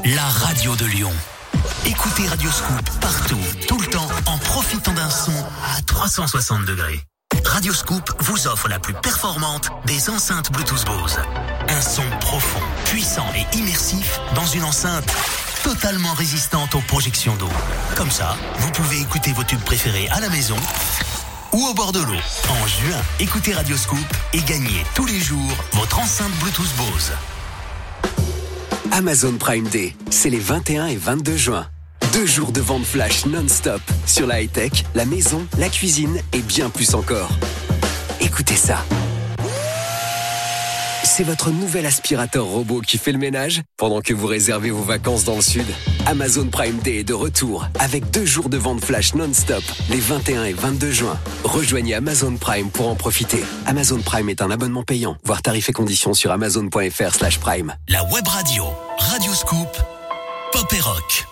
la 0.04 0.24
radio 0.24 0.74
de 0.76 0.86
Lyon. 0.86 1.12
Écoutez 1.84 2.26
Radio 2.28 2.50
Scoop 2.50 2.88
partout, 3.00 3.38
tout 3.68 3.78
le 3.78 3.86
temps, 3.86 4.08
en 4.26 4.38
profitant 4.38 4.92
d'un 4.92 5.10
son 5.10 5.32
à 5.76 5.82
360 5.82 6.64
degrés. 6.64 7.00
Radio 7.44 7.74
Scoop 7.74 8.10
vous 8.20 8.46
offre 8.46 8.68
la 8.68 8.78
plus 8.78 8.94
performante 8.94 9.68
des 9.84 10.08
enceintes 10.08 10.50
Bluetooth 10.52 10.86
Bose. 10.86 11.18
Un 11.68 11.80
son 11.82 12.04
profond, 12.20 12.62
puissant 12.86 13.26
et 13.34 13.56
immersif 13.56 14.18
dans 14.34 14.46
une 14.46 14.64
enceinte 14.64 15.12
totalement 15.62 16.14
résistante 16.14 16.74
aux 16.74 16.80
projections 16.80 17.36
d'eau. 17.36 17.50
Comme 17.96 18.10
ça, 18.10 18.36
vous 18.58 18.70
pouvez 18.70 19.00
écouter 19.00 19.32
vos 19.32 19.44
tubes 19.44 19.60
préférés 19.60 20.08
à 20.08 20.20
la 20.20 20.30
maison 20.30 20.56
ou 21.52 21.66
au 21.66 21.74
bord 21.74 21.92
de 21.92 22.00
l'eau. 22.00 22.20
En 22.48 22.66
juin, 22.66 23.02
écoutez 23.20 23.52
Radio 23.52 23.76
Scoop 23.76 23.98
et 24.32 24.40
gagnez 24.40 24.84
tous 24.94 25.04
les 25.04 25.20
jours 25.20 25.56
votre 25.72 25.98
enceinte 25.98 26.32
Bluetooth 26.40 26.74
Bose. 26.76 27.12
Amazon 28.94 29.38
Prime 29.38 29.66
Day, 29.68 29.94
c'est 30.10 30.28
les 30.28 30.38
21 30.38 30.88
et 30.88 30.96
22 30.96 31.34
juin. 31.34 31.66
Deux 32.12 32.26
jours 32.26 32.52
de 32.52 32.60
vente 32.60 32.84
flash 32.84 33.24
non-stop 33.24 33.80
sur 34.04 34.26
la 34.26 34.42
high-tech, 34.42 34.84
la 34.94 35.06
maison, 35.06 35.46
la 35.58 35.70
cuisine 35.70 36.20
et 36.34 36.40
bien 36.40 36.68
plus 36.68 36.94
encore. 36.94 37.30
Écoutez 38.20 38.54
ça. 38.54 38.84
C'est 41.14 41.24
votre 41.24 41.50
nouvel 41.50 41.84
aspirateur 41.84 42.46
robot 42.46 42.80
qui 42.80 42.96
fait 42.96 43.12
le 43.12 43.18
ménage 43.18 43.60
pendant 43.76 44.00
que 44.00 44.14
vous 44.14 44.26
réservez 44.26 44.70
vos 44.70 44.82
vacances 44.82 45.24
dans 45.24 45.36
le 45.36 45.42
sud. 45.42 45.66
Amazon 46.06 46.46
Prime 46.46 46.78
Day 46.78 47.00
est 47.00 47.04
de 47.04 47.12
retour 47.12 47.68
avec 47.78 48.10
deux 48.10 48.24
jours 48.24 48.48
de 48.48 48.56
vente 48.56 48.82
flash 48.82 49.14
non-stop 49.14 49.62
les 49.90 50.00
21 50.00 50.44
et 50.44 50.54
22 50.54 50.90
juin. 50.90 51.20
Rejoignez 51.44 51.92
Amazon 51.92 52.34
Prime 52.36 52.70
pour 52.70 52.88
en 52.88 52.94
profiter. 52.94 53.44
Amazon 53.66 54.00
Prime 54.00 54.30
est 54.30 54.40
un 54.40 54.50
abonnement 54.50 54.84
payant. 54.84 55.18
Voir 55.22 55.42
tarifs 55.42 55.68
et 55.68 55.74
conditions 55.74 56.14
sur 56.14 56.32
amazon.fr 56.32 57.14
slash 57.14 57.38
prime. 57.40 57.74
La 57.90 58.02
web 58.04 58.26
radio, 58.26 58.64
Radio 58.96 59.34
Scoop, 59.34 59.68
Pop 60.50 60.72
et 60.72 60.80
Rock. 60.80 61.26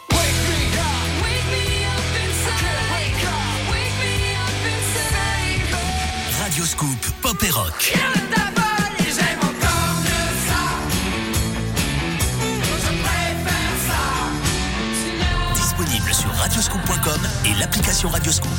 Radio 6.39 6.65
Scoop, 6.67 7.07
Pop 7.23 7.43
et 7.43 7.51
Rock. 7.51 7.95
L'application 17.59 18.09
Radioscoop. 18.09 18.51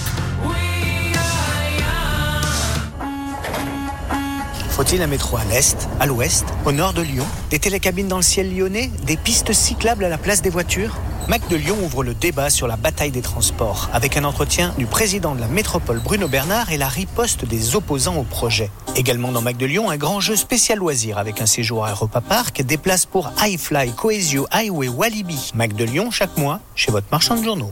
Faut-il 4.70 5.02
un 5.02 5.08
métro 5.08 5.38
à 5.38 5.44
l'est, 5.46 5.88
à 6.00 6.08
l'ouest, 6.08 6.46
au 6.66 6.72
nord 6.72 6.94
de 6.94 7.02
Lyon 7.02 7.26
Des 7.50 7.60
télécabines 7.60 8.08
dans 8.08 8.18
le 8.18 8.24
ciel 8.24 8.56
lyonnais 8.56 8.90
Des 9.06 9.18
pistes 9.18 9.54
cyclables 9.54 10.04
à 10.04 10.10
la 10.10 10.18
place 10.18 10.42
des 10.42 10.50
voitures? 10.50 10.96
Mac 11.28 11.48
de 11.50 11.56
Lyon 11.56 11.78
ouvre 11.84 12.04
le 12.04 12.14
débat 12.16 12.50
sur 12.50 12.68
la 12.68 12.78
bataille 12.78 13.12
des 13.12 13.22
transports, 13.22 13.90
avec 13.94 14.18
un 14.18 14.24
entretien 14.24 14.74
du 14.78 14.88
président 14.88 15.36
de 15.36 15.40
la 15.40 15.48
métropole 15.48 16.00
Bruno 16.00 16.28
Bernard 16.28 16.72
et 16.72 16.78
la 16.78 16.88
riposte 16.88 17.46
des 17.46 17.76
opposants 17.76 18.16
au 18.16 18.24
projet. 18.24 18.72
Également 18.96 19.32
dans 19.32 19.42
Mac 19.42 19.56
de 19.58 19.66
Lyon, 19.66 19.90
un 19.90 19.98
grand 19.98 20.20
jeu 20.20 20.36
spécial 20.36 20.80
loisir 20.80 21.18
avec 21.20 21.42
un 21.42 21.46
séjour 21.46 21.86
à 21.86 21.92
Europa 21.92 22.22
Park, 22.22 22.64
des 22.64 22.78
places 22.78 23.06
pour 23.06 23.32
iFly, 23.46 23.92
Coesio, 23.92 24.48
Highway, 24.52 24.88
Walibi. 24.88 25.52
Mac 25.54 25.74
de 25.74 25.84
Lyon 25.84 26.10
chaque 26.12 26.36
mois 26.38 26.60
chez 26.76 26.92
votre 26.92 27.08
marchand 27.12 27.36
de 27.36 27.44
journaux. 27.44 27.72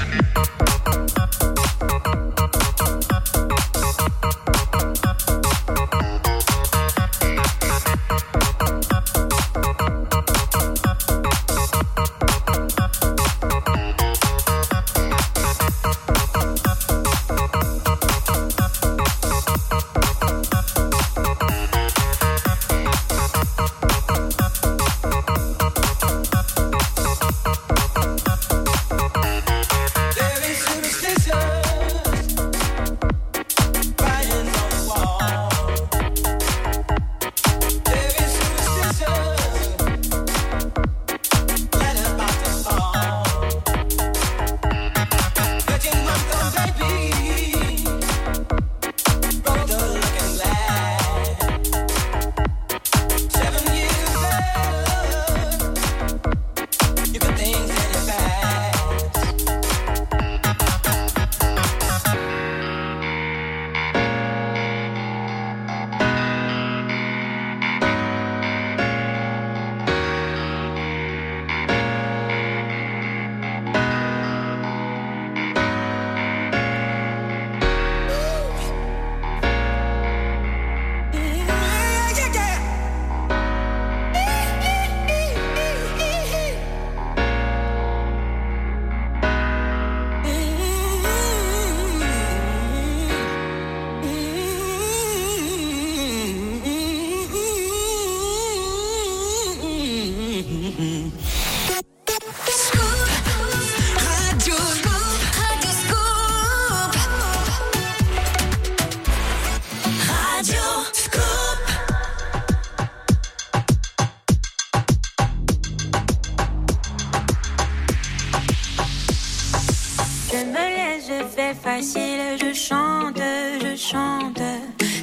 Yeah. 0.00 0.21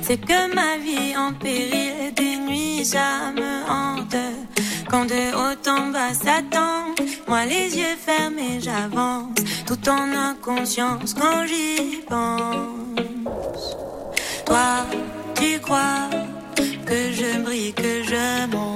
C'est 0.10 0.18
que 0.18 0.56
ma 0.56 0.76
vie 0.78 1.16
en 1.16 1.34
péril 1.34 2.12
des 2.16 2.36
nuits 2.38 2.84
ça 2.84 3.32
me 3.32 3.70
hante. 3.70 4.16
Quand 4.90 5.06
de 5.06 5.36
haut 5.36 5.70
en 5.70 5.92
bas 5.92 6.16
s'attend, 6.16 6.96
moi 7.28 7.46
les 7.46 7.78
yeux 7.78 7.96
fermés 7.96 8.60
j'avance, 8.60 9.38
tout 9.68 9.88
en 9.88 10.12
inconscience 10.12 11.14
quand 11.14 11.46
j'y 11.46 11.98
pense. 12.10 13.78
Toi, 14.48 14.88
tu 15.36 15.60
crois 15.60 16.10
que 16.88 17.12
je 17.12 17.40
brille, 17.44 17.74
que 17.74 18.02
je 18.02 18.48
monte 18.48 18.69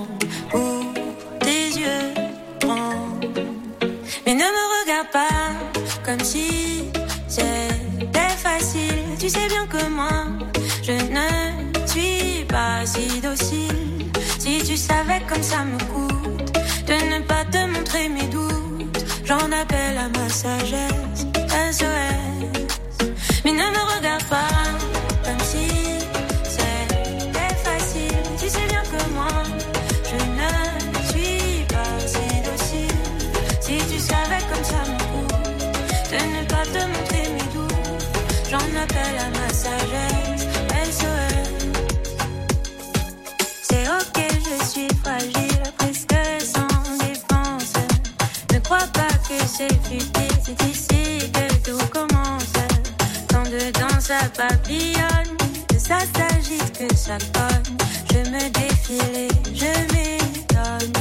papillonne, 54.35 55.37
que 55.67 55.77
ça 55.79 55.99
s'agite, 55.99 56.77
que 56.77 56.95
ça 56.95 57.17
cogne. 57.33 57.77
Je 58.11 58.29
me 58.29 58.49
défile 58.49 59.15
et 59.15 59.29
je 59.53 59.93
m'étonne. 59.93 60.93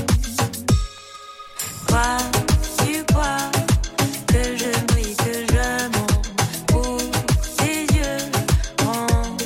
Crois-tu 1.86 3.04
quoi 3.12 3.36
que 4.28 4.42
je 4.56 4.84
brille, 4.86 5.16
que 5.16 5.34
je 5.52 5.98
monte 5.98 6.28
pour 6.68 6.98
tes 7.58 7.82
yeux 7.94 8.30
ronds. 8.84 9.36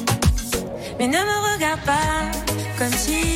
Mais 0.98 1.06
ne 1.08 1.18
me 1.18 1.54
regarde 1.54 1.80
pas 1.82 2.22
comme 2.78 2.92
si 2.92 3.35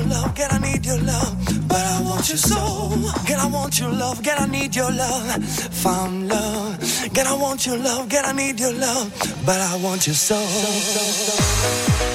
your 0.00 0.08
love, 0.08 0.34
girl, 0.34 0.48
I 0.50 0.58
need 0.58 0.86
your 0.86 0.98
love. 0.98 1.68
But 1.68 1.84
I 1.84 2.00
want 2.02 2.28
your 2.28 2.38
soul. 2.38 2.88
Girl, 3.26 3.40
I 3.40 3.46
want 3.46 3.78
your 3.78 3.90
love, 3.90 4.22
girl, 4.22 4.36
I 4.38 4.46
need 4.46 4.74
your 4.74 4.90
love. 4.90 5.44
Found 5.82 6.28
love. 6.28 6.78
Girl, 7.14 7.26
I 7.26 7.34
want 7.34 7.66
your 7.66 7.76
love, 7.76 8.08
girl, 8.08 8.22
I 8.24 8.32
need 8.32 8.58
your 8.60 8.72
love. 8.72 9.12
But 9.44 9.60
I 9.60 9.76
want 9.76 10.06
your 10.06 10.16
soul. 10.16 12.09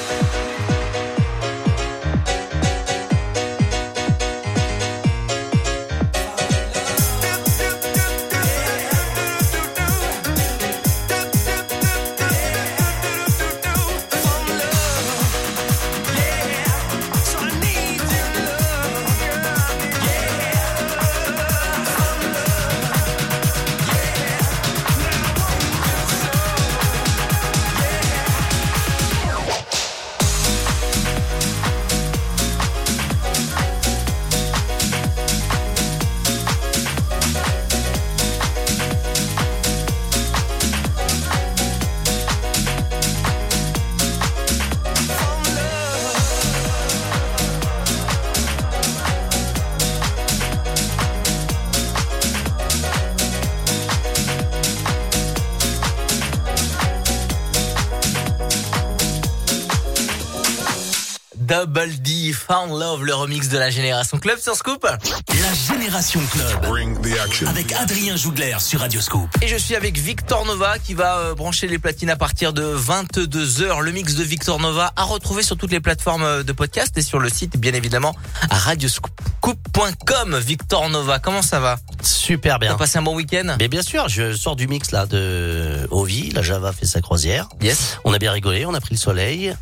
Found 62.48 62.80
Love, 62.80 63.04
le 63.04 63.16
remix 63.16 63.50
de 63.50 63.58
la 63.58 63.72
Génération 63.72 64.20
Club 64.20 64.38
sur 64.38 64.56
Scoop. 64.56 64.84
La 64.84 65.74
Génération 65.74 66.22
Club. 66.32 67.48
Avec 67.48 67.72
Adrien 67.72 68.16
Jougler 68.16 68.58
sur 68.60 68.82
Radio 68.82 69.02
Scoop. 69.02 69.30
Et 69.42 69.48
je 69.48 69.56
suis 69.56 69.76
avec 69.76 69.98
Victor 69.98 70.46
Nova 70.46 70.78
qui 70.78 70.94
va 70.94 71.18
euh, 71.18 71.34
brancher 71.34 71.68
les 71.68 71.80
platines 71.80 72.12
à 72.12 72.16
partir 72.16 72.54
de 72.54 72.76
22h. 72.76 73.82
Le 73.82 73.92
mix 73.92 74.14
de 74.14 74.24
Victor 74.24 74.60
Nova 74.60 74.94
à 74.96 75.04
retrouver 75.04 75.42
sur 75.42 75.58
toutes 75.58 75.72
les 75.72 75.80
plateformes 75.80 76.24
euh, 76.24 76.44
de 76.44 76.52
podcast 76.52 76.96
et 76.98 77.02
sur 77.02 77.18
le 77.18 77.30
site 77.30 77.58
bien 77.58 77.74
évidemment 77.74 78.16
à 78.52 78.58
radioscoop.com. 78.60 80.38
Victor 80.38 80.90
Nova, 80.90 81.18
comment 81.18 81.42
ça 81.42 81.60
va? 81.60 81.78
Super 82.04 82.60
bien. 82.60 82.74
T'as 82.74 82.78
passé 82.78 83.00
un 83.00 83.02
bon 83.02 83.16
week-end? 83.16 83.56
Mais 83.60 83.70
bien 83.70 83.82
sûr, 83.82 84.08
je 84.08 84.34
sors 84.34 84.56
du 84.56 84.68
mix 84.68 84.92
là 84.92 85.08
de 85.08 85.88
Ovi, 85.90 86.30
la 86.30 86.44
Java 86.44 86.74
fait 86.74 86.86
sa 86.86 87.02
croisière. 87.02 87.50
Yes. 87.62 87.98
On 88.04 88.14
a 88.14 88.20
bien 88.20 88.32
rigolé, 88.32 88.68
on 88.68 88.74
a 88.76 88.82
pris 88.82 88.94
le 88.94 89.00
soleil 89.00 89.56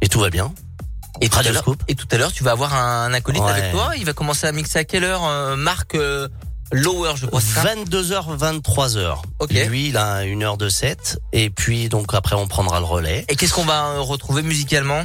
et 0.00 0.08
tout 0.08 0.18
va 0.18 0.30
bien. 0.30 0.52
Et 1.24 1.28
tout, 1.28 1.38
à 1.38 1.42
l'heure, 1.42 1.62
Scoop. 1.62 1.82
et 1.88 1.94
tout 1.94 2.06
à 2.10 2.16
l'heure, 2.18 2.32
tu 2.32 2.44
vas 2.44 2.50
avoir 2.52 2.74
un, 2.74 3.12
acolyte 3.14 3.42
Ouais. 3.42 3.50
avec 3.50 3.72
toi. 3.72 3.92
Il 3.96 4.04
va 4.04 4.12
commencer 4.12 4.46
à 4.46 4.52
mixer 4.52 4.78
à 4.80 4.84
quelle 4.84 5.04
heure 5.04 5.24
euh, 5.24 5.56
Marc 5.56 5.94
euh, 5.94 6.28
Lower, 6.72 7.12
je 7.16 7.26
crois. 7.26 7.40
c'est 7.40 7.60
ça 7.60 7.74
22h, 7.74 8.36
23h. 8.38 9.16
Ok. 9.40 9.50
Lui, 9.52 9.88
il 9.88 9.96
a 9.96 10.24
une 10.24 10.42
heure 10.42 10.56
de 10.56 10.68
set. 10.68 11.18
Et 11.32 11.50
puis, 11.50 11.88
donc, 11.88 12.12
après, 12.14 12.36
on 12.36 12.46
prendra 12.46 12.78
le 12.80 12.84
relais. 12.86 13.24
Et 13.28 13.36
qu'est-ce 13.36 13.54
qu'on 13.54 13.64
va 13.64 13.86
euh, 13.90 14.00
retrouver 14.00 14.42
musicalement 14.42 15.04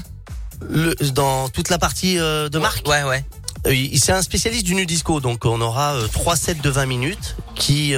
Le, 0.69 0.95
dans 1.11 1.47
toute 1.49 1.69
la 1.69 1.77
partie 1.77 2.17
euh, 2.19 2.49
de 2.49 2.59
Marc. 2.59 2.87
Ouais, 2.87 3.03
ouais. 3.03 3.23
Il- 3.69 3.99
C'est 3.99 4.13
un 4.13 4.21
spécialiste 4.21 4.65
du 4.65 4.73
nu 4.75 4.85
disco, 4.85 5.19
donc 5.19 5.43
on 5.45 5.59
aura 5.61 5.93
trois 6.13 6.35
sets 6.37 6.55
de 6.55 6.69
20 6.69 6.85
minutes 6.85 7.35
qui 7.55 7.93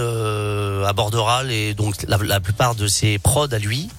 abordera 0.86 1.44
les 1.44 1.74
donc 1.74 1.96
la, 2.08 2.18
la 2.18 2.40
plupart 2.40 2.74
de 2.76 2.88
ses 2.88 3.20
prods 3.20 3.48
à 3.54 3.60
lui, 3.60 3.90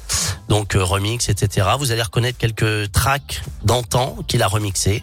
donc 0.53 0.77
euh, 0.77 0.85
remix, 0.85 1.31
etc. 1.31 1.67
Vous 1.79 1.93
allez 1.93 2.03
reconnaître 2.03 2.37
quelques 2.37 2.93
tracks 2.93 3.43
d'antan 3.65 4.19
qu'il 4.29 4.43
a 4.43 4.49
remixé, 4.49 5.03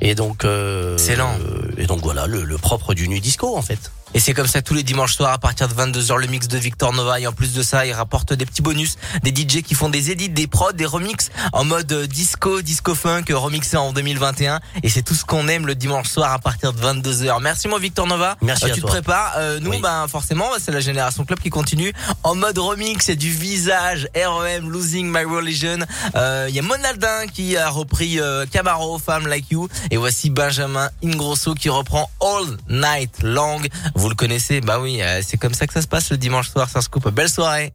et 0.00 0.14
donc 0.14 0.46
euh, 0.46 0.94
Excellent. 0.94 1.34
euh, 1.38 1.70
et 1.76 1.84
donc 1.84 2.00
voilà 2.00 2.26
le, 2.26 2.44
le 2.44 2.56
propre 2.56 2.94
du 2.94 3.06
nu 3.06 3.20
disco 3.20 3.54
en 3.58 3.60
fait. 3.60 3.92
Et 4.14 4.20
c'est 4.20 4.32
comme 4.32 4.46
ça 4.46 4.62
tous 4.62 4.72
les 4.72 4.82
dimanches 4.82 5.14
soirs 5.14 5.32
à 5.32 5.38
partir 5.38 5.68
de 5.68 5.74
22h 5.74 6.16
le 6.16 6.26
mix 6.28 6.48
de 6.48 6.56
Victor 6.56 6.92
Nova 6.92 7.20
et 7.20 7.26
en 7.26 7.32
plus 7.32 7.52
de 7.52 7.62
ça 7.62 7.84
il 7.86 7.92
rapporte 7.92 8.32
des 8.32 8.46
petits 8.46 8.62
bonus 8.62 8.96
des 9.22 9.30
DJ 9.30 9.62
qui 9.62 9.74
font 9.74 9.88
des 9.90 10.10
edits, 10.10 10.28
des 10.30 10.46
prods, 10.46 10.72
des 10.72 10.86
remixes 10.86 11.30
en 11.52 11.64
mode 11.64 11.90
euh, 11.92 12.06
disco, 12.06 12.62
disco 12.62 12.94
funk 12.94 13.24
euh, 13.30 13.36
remixé 13.36 13.76
en 13.76 13.92
2021 13.92 14.60
et 14.82 14.88
c'est 14.88 15.02
tout 15.02 15.14
ce 15.14 15.24
qu'on 15.24 15.48
aime 15.48 15.66
le 15.66 15.74
dimanche 15.74 16.08
soir 16.08 16.32
à 16.32 16.38
partir 16.38 16.72
de 16.72 16.80
22h. 16.80 17.42
Merci 17.42 17.68
mon 17.68 17.78
Victor 17.78 18.06
Nova. 18.06 18.36
Merci 18.40 18.64
Euh, 18.64 18.68
à 18.68 18.70
tu 18.70 18.80
toi. 18.80 18.90
te 18.90 18.94
prépares 18.94 19.34
Euh, 19.36 19.58
nous 19.60 19.78
ben 19.80 20.06
forcément 20.08 20.46
c'est 20.58 20.72
la 20.72 20.80
génération 20.80 21.24
club 21.24 21.40
qui 21.40 21.50
continue 21.50 21.92
en 22.22 22.34
mode 22.34 22.58
remix 22.58 23.08
et 23.08 23.16
du 23.16 23.30
visage 23.30 24.08
REM 24.14 24.70
Losing 24.70 25.10
My 25.12 25.24
Religion. 25.24 25.78
Euh, 26.14 26.46
Il 26.48 26.54
y 26.54 26.58
a 26.58 26.62
Monaldin 26.62 27.26
qui 27.26 27.56
a 27.56 27.68
repris 27.68 28.18
euh, 28.20 28.46
Camaro 28.50 28.98
Femme 28.98 29.26
Like 29.26 29.50
You 29.50 29.68
et 29.90 29.96
voici 29.98 30.30
Benjamin 30.30 30.88
Ingrosso 31.04 31.54
qui 31.54 31.68
reprend 31.68 32.08
All 32.20 32.56
Night 32.68 33.22
Long. 33.22 33.60
Vous 33.96 34.10
le 34.10 34.14
connaissez 34.14 34.60
Bah 34.60 34.78
oui, 34.78 35.00
euh, 35.00 35.22
c'est 35.26 35.38
comme 35.38 35.54
ça 35.54 35.66
que 35.66 35.72
ça 35.72 35.80
se 35.80 35.88
passe 35.88 36.10
le 36.10 36.18
dimanche 36.18 36.50
soir 36.50 36.68
sur 36.68 36.82
Scoop. 36.82 37.08
Belle 37.08 37.30
soirée. 37.30 37.72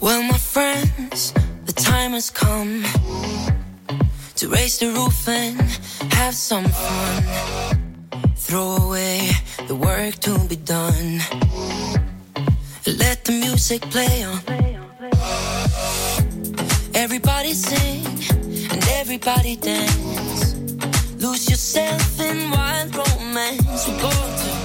Well, 0.00 0.22
my 0.22 0.38
friends, 0.38 1.34
the 1.66 1.74
time 1.74 2.14
has 2.14 2.30
come 2.30 2.82
to 4.36 4.48
raise 4.48 4.78
the 4.78 4.86
roof 4.86 5.28
and 5.28 5.60
have 6.14 6.34
some 6.34 6.64
fun. 6.64 7.24
Throw 8.34 8.76
away 8.76 9.30
the 9.68 9.74
work 9.74 10.18
to 10.20 10.38
be 10.48 10.56
done. 10.56 11.20
Let 12.86 13.24
the 13.24 13.32
music 13.32 13.82
play 13.90 14.24
on. 14.24 14.40
Everybody 16.94 17.52
sing 17.52 18.06
and 18.70 18.82
everybody 19.00 19.56
dance. 19.56 20.55
Lose 21.26 21.50
yourself 21.50 22.20
in 22.20 22.52
wild 22.52 22.94
romance. 22.94 23.88
We 23.88 23.94
go 24.00 24.10
to 24.10 24.55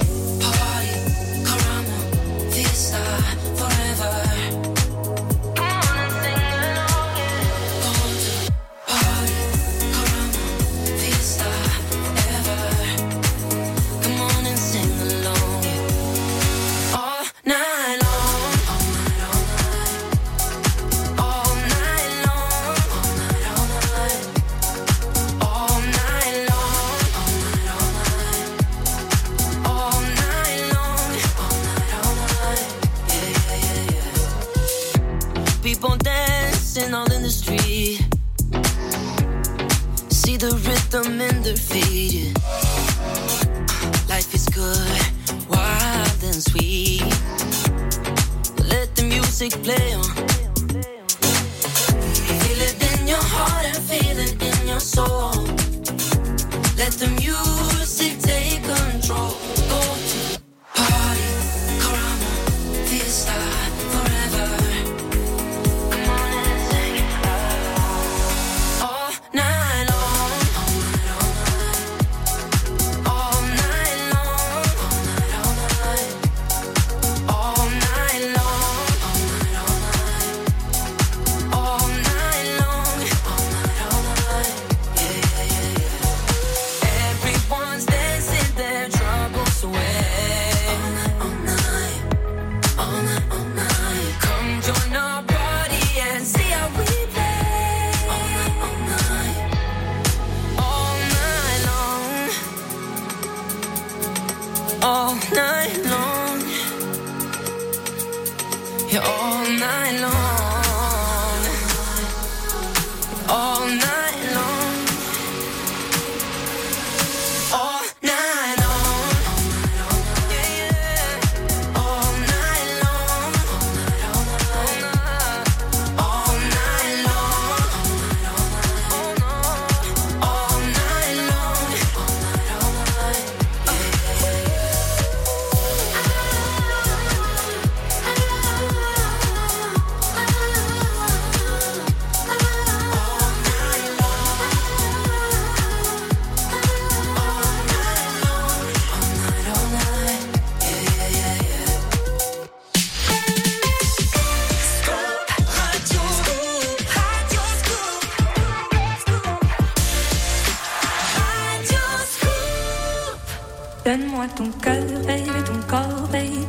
Donne-moi 164.22 164.36
ton 164.36 164.50
cœur, 164.60 165.00
baby, 165.04 165.42
ton 165.44 165.60
corps, 165.66 166.08
baby. 166.12 166.46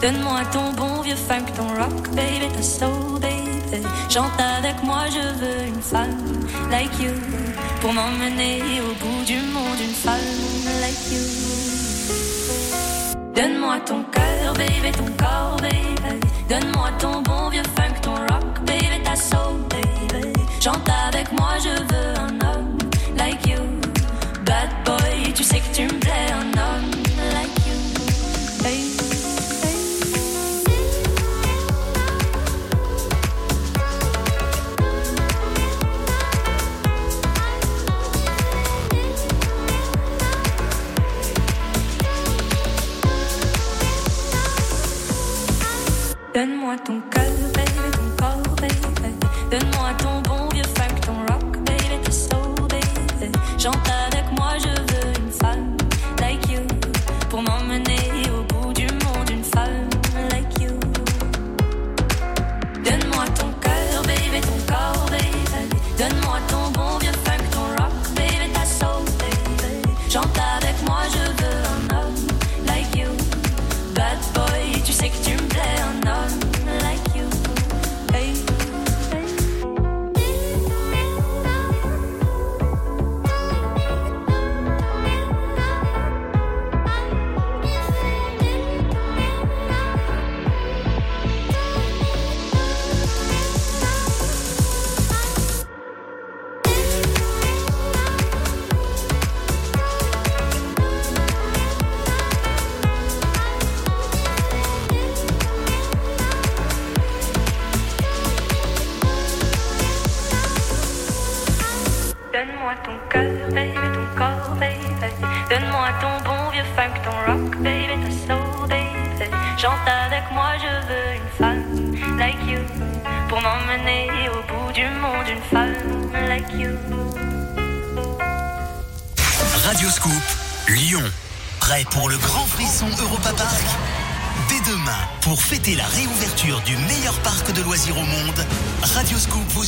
Donne-moi 0.00 0.40
ton 0.52 0.72
bon 0.72 1.02
vieux 1.02 1.14
funk, 1.14 1.44
ton 1.54 1.68
rock, 1.68 2.08
baby, 2.16 2.48
ta 2.52 2.62
soul, 2.62 3.20
baby. 3.20 3.86
Chante 4.08 4.40
avec 4.40 4.82
moi, 4.82 5.04
je 5.08 5.20
veux 5.38 5.68
une 5.68 5.80
femme 5.80 6.18
like 6.68 6.98
you. 6.98 7.12
Pour 7.80 7.92
m'emmener 7.92 8.60
au 8.80 8.94
bout 9.04 9.24
du 9.24 9.36
monde, 9.36 9.78
une 9.80 9.94
femme 9.94 10.18
like 10.80 11.12
you. 11.12 11.22
Donne-moi 13.36 13.78
ton 13.86 14.02
cœur, 14.10 14.54
baby, 14.54 14.90
ton 14.90 15.06
corps, 15.16 15.58
baby. 15.60 16.18
Donne-moi 16.48 16.90
ton 16.98 17.22
bon 17.22 17.50
vieux 17.50 17.62
funk, 17.76 18.00
ton 18.02 18.16
rock, 18.16 18.64
baby, 18.66 19.00
ta 19.04 19.14
soul, 19.14 19.62
baby. 19.70 20.32
Chante 20.60 20.88
avec 21.06 21.30
moi, 21.30 21.52
je 21.62 21.68
veux 21.68 22.18
un 22.18 22.34
homme 22.48 22.78
like 23.16 23.46
you. 23.46 23.60
Bad 24.44 24.70
boy, 24.84 25.32
tu 25.34 25.44
sais 25.44 25.60
que 25.60 25.72
tu 25.72 25.82
me 25.84 26.01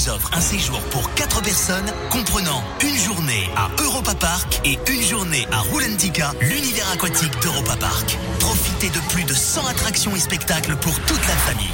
offre 0.09 0.31
un 0.33 0.41
séjour 0.41 0.81
pour 0.91 1.13
4 1.15 1.43
personnes 1.43 1.93
comprenant 2.11 2.63
une 2.83 2.97
journée 2.97 3.49
à 3.57 3.71
Europa 3.83 4.15
Park 4.15 4.61
et 4.65 4.79
une 4.91 5.03
journée 5.03 5.47
à 5.53 5.61
Roulantica, 5.61 6.33
l'univers 6.41 6.91
aquatique 6.93 7.33
d'Europa 7.43 7.77
Park. 7.77 8.19
Profitez 8.41 8.91
de 8.91 9.01
plus 9.13 9.25
de 9.25 9.35
100 9.35 9.67
attractions 9.67 10.15
et 10.15 10.21
spectacles 10.21 10.77
pour 10.77 10.99
toute 11.01 11.27
la 11.27 11.37
famille. 11.37 11.69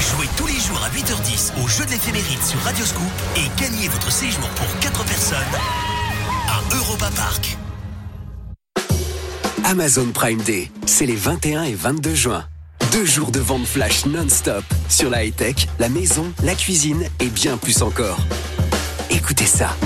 Jouez 0.00 0.28
tous 0.36 0.46
les 0.46 0.60
jours 0.60 0.82
à 0.84 0.90
8h10 0.90 1.62
au 1.62 1.68
jeu 1.68 1.84
de 1.84 1.90
l'éphéméride 1.90 2.42
sur 2.42 2.60
Radio 2.60 2.84
Scoop 2.84 3.12
et 3.36 3.60
gagnez 3.60 3.88
votre 3.88 4.10
séjour 4.10 4.48
pour 4.50 4.78
4 4.80 5.04
personnes 5.04 5.38
à 6.48 6.76
Europa 6.76 7.10
Park. 7.16 7.56
Amazon 9.64 10.10
Prime 10.12 10.42
Day, 10.42 10.70
c'est 10.86 11.06
les 11.06 11.16
21 11.16 11.64
et 11.64 11.74
22 11.74 12.14
juin. 12.14 12.44
Deux 12.96 13.04
jours 13.04 13.30
de 13.30 13.40
vente 13.40 13.66
flash 13.66 14.06
non-stop 14.06 14.64
sur 14.88 15.10
la 15.10 15.22
high-tech, 15.22 15.68
la 15.78 15.90
maison, 15.90 16.32
la 16.42 16.54
cuisine 16.54 17.04
et 17.20 17.26
bien 17.26 17.58
plus 17.58 17.82
encore. 17.82 18.16
Écoutez 19.10 19.44
ça. 19.44 19.76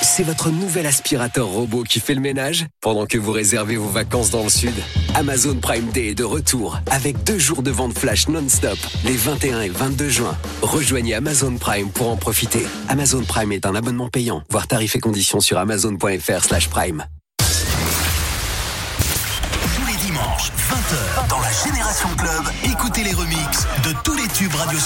C'est 0.00 0.22
votre 0.22 0.50
nouvel 0.50 0.86
aspirateur 0.86 1.48
robot 1.48 1.82
qui 1.82 1.98
fait 1.98 2.14
le 2.14 2.20
ménage 2.20 2.66
pendant 2.80 3.06
que 3.06 3.18
vous 3.18 3.32
réservez 3.32 3.74
vos 3.74 3.88
vacances 3.88 4.30
dans 4.30 4.44
le 4.44 4.48
sud. 4.48 4.74
Amazon 5.16 5.56
Prime 5.56 5.90
Day 5.90 6.10
est 6.10 6.14
de 6.14 6.22
retour 6.22 6.78
avec 6.88 7.24
deux 7.24 7.38
jours 7.38 7.64
de 7.64 7.72
vente 7.72 7.98
flash 7.98 8.28
non-stop 8.28 8.78
les 9.04 9.16
21 9.16 9.62
et 9.62 9.70
22 9.70 10.08
juin. 10.08 10.38
Rejoignez 10.62 11.14
Amazon 11.14 11.56
Prime 11.56 11.90
pour 11.90 12.10
en 12.10 12.16
profiter. 12.16 12.64
Amazon 12.88 13.24
Prime 13.24 13.50
est 13.50 13.66
un 13.66 13.74
abonnement 13.74 14.08
payant. 14.08 14.44
Voir 14.50 14.68
tarifs 14.68 14.94
et 14.94 15.00
conditions 15.00 15.40
sur 15.40 15.58
amazon.fr/prime. 15.58 17.04
20h, 20.92 21.28
dans 21.28 21.40
la 21.40 21.50
Génération 21.50 22.08
Club, 22.16 22.44
écoutez 22.64 23.02
les 23.04 23.14
remixes 23.14 23.66
de 23.84 23.92
tous 24.04 24.14
les 24.14 24.28
tubes 24.28 24.54
Radio 24.54 24.78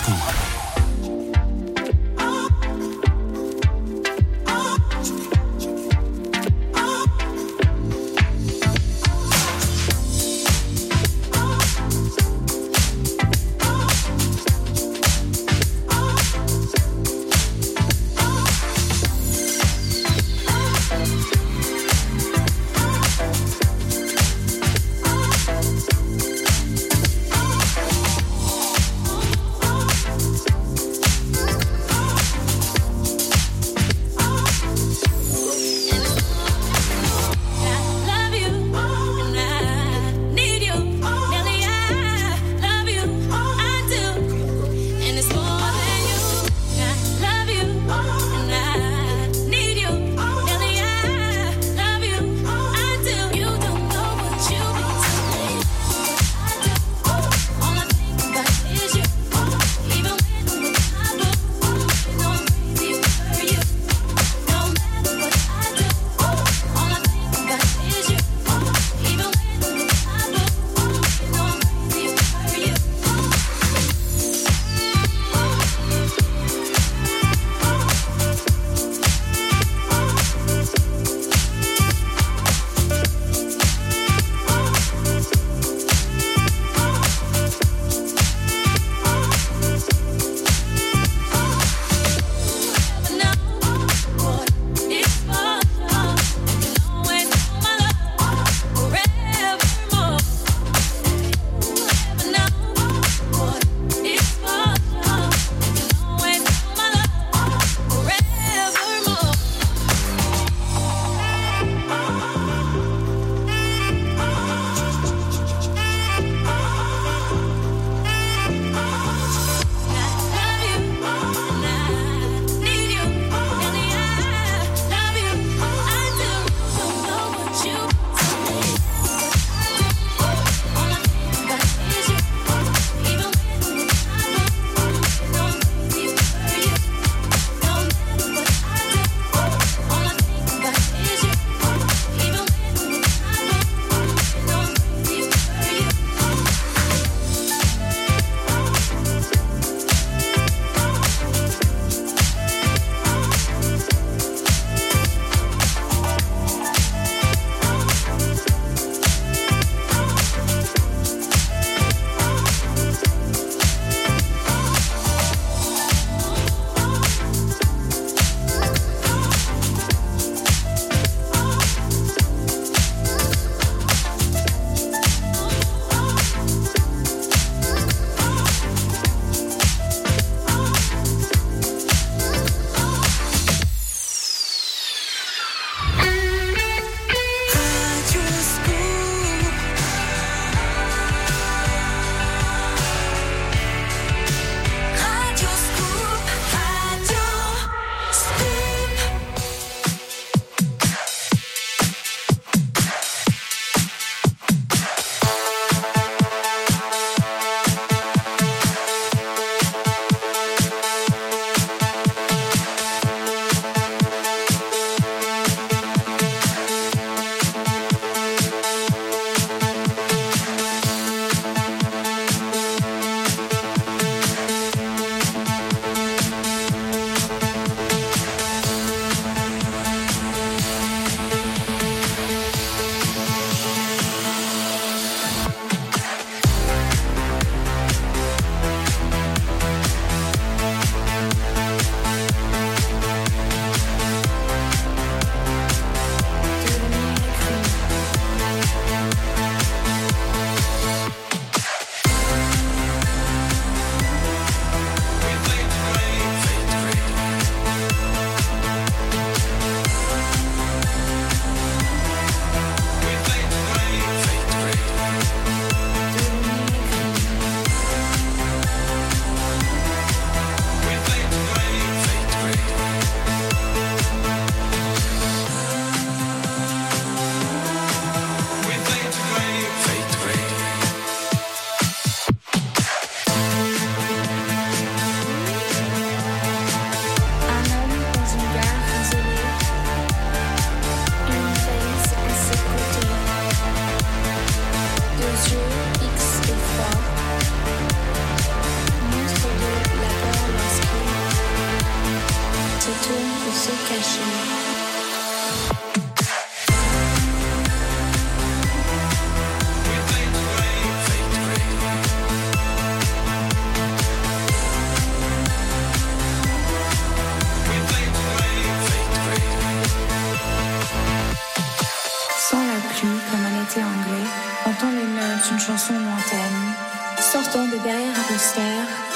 chansons 325.67 325.95
lointaines, 325.95 326.75
sortant 327.19 327.65
de 327.67 327.77
derrière 327.83 328.15
un 328.17 328.33
poster, 328.33 328.63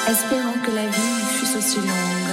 espérant 0.08 0.54
que 0.64 0.72
la 0.72 0.86
vie 0.86 1.22
fût 1.38 1.56
aussi 1.56 1.76
longue. 1.76 2.30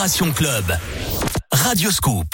Génération 0.00 0.32
Club. 0.32 0.78
Radio 1.52 1.90
Scoop. 1.90 2.29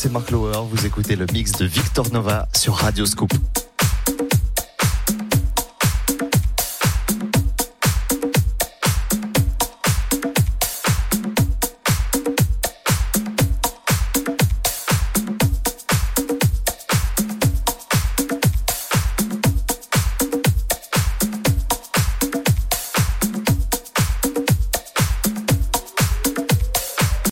C'est 0.00 0.10
Marc 0.10 0.30
Lower. 0.30 0.66
Vous 0.70 0.86
écoutez 0.86 1.14
le 1.14 1.26
mix 1.30 1.52
de 1.52 1.66
Victor 1.66 2.10
Nova 2.10 2.48
sur 2.54 2.74
Radio 2.74 3.04
Scoop. 3.04 3.49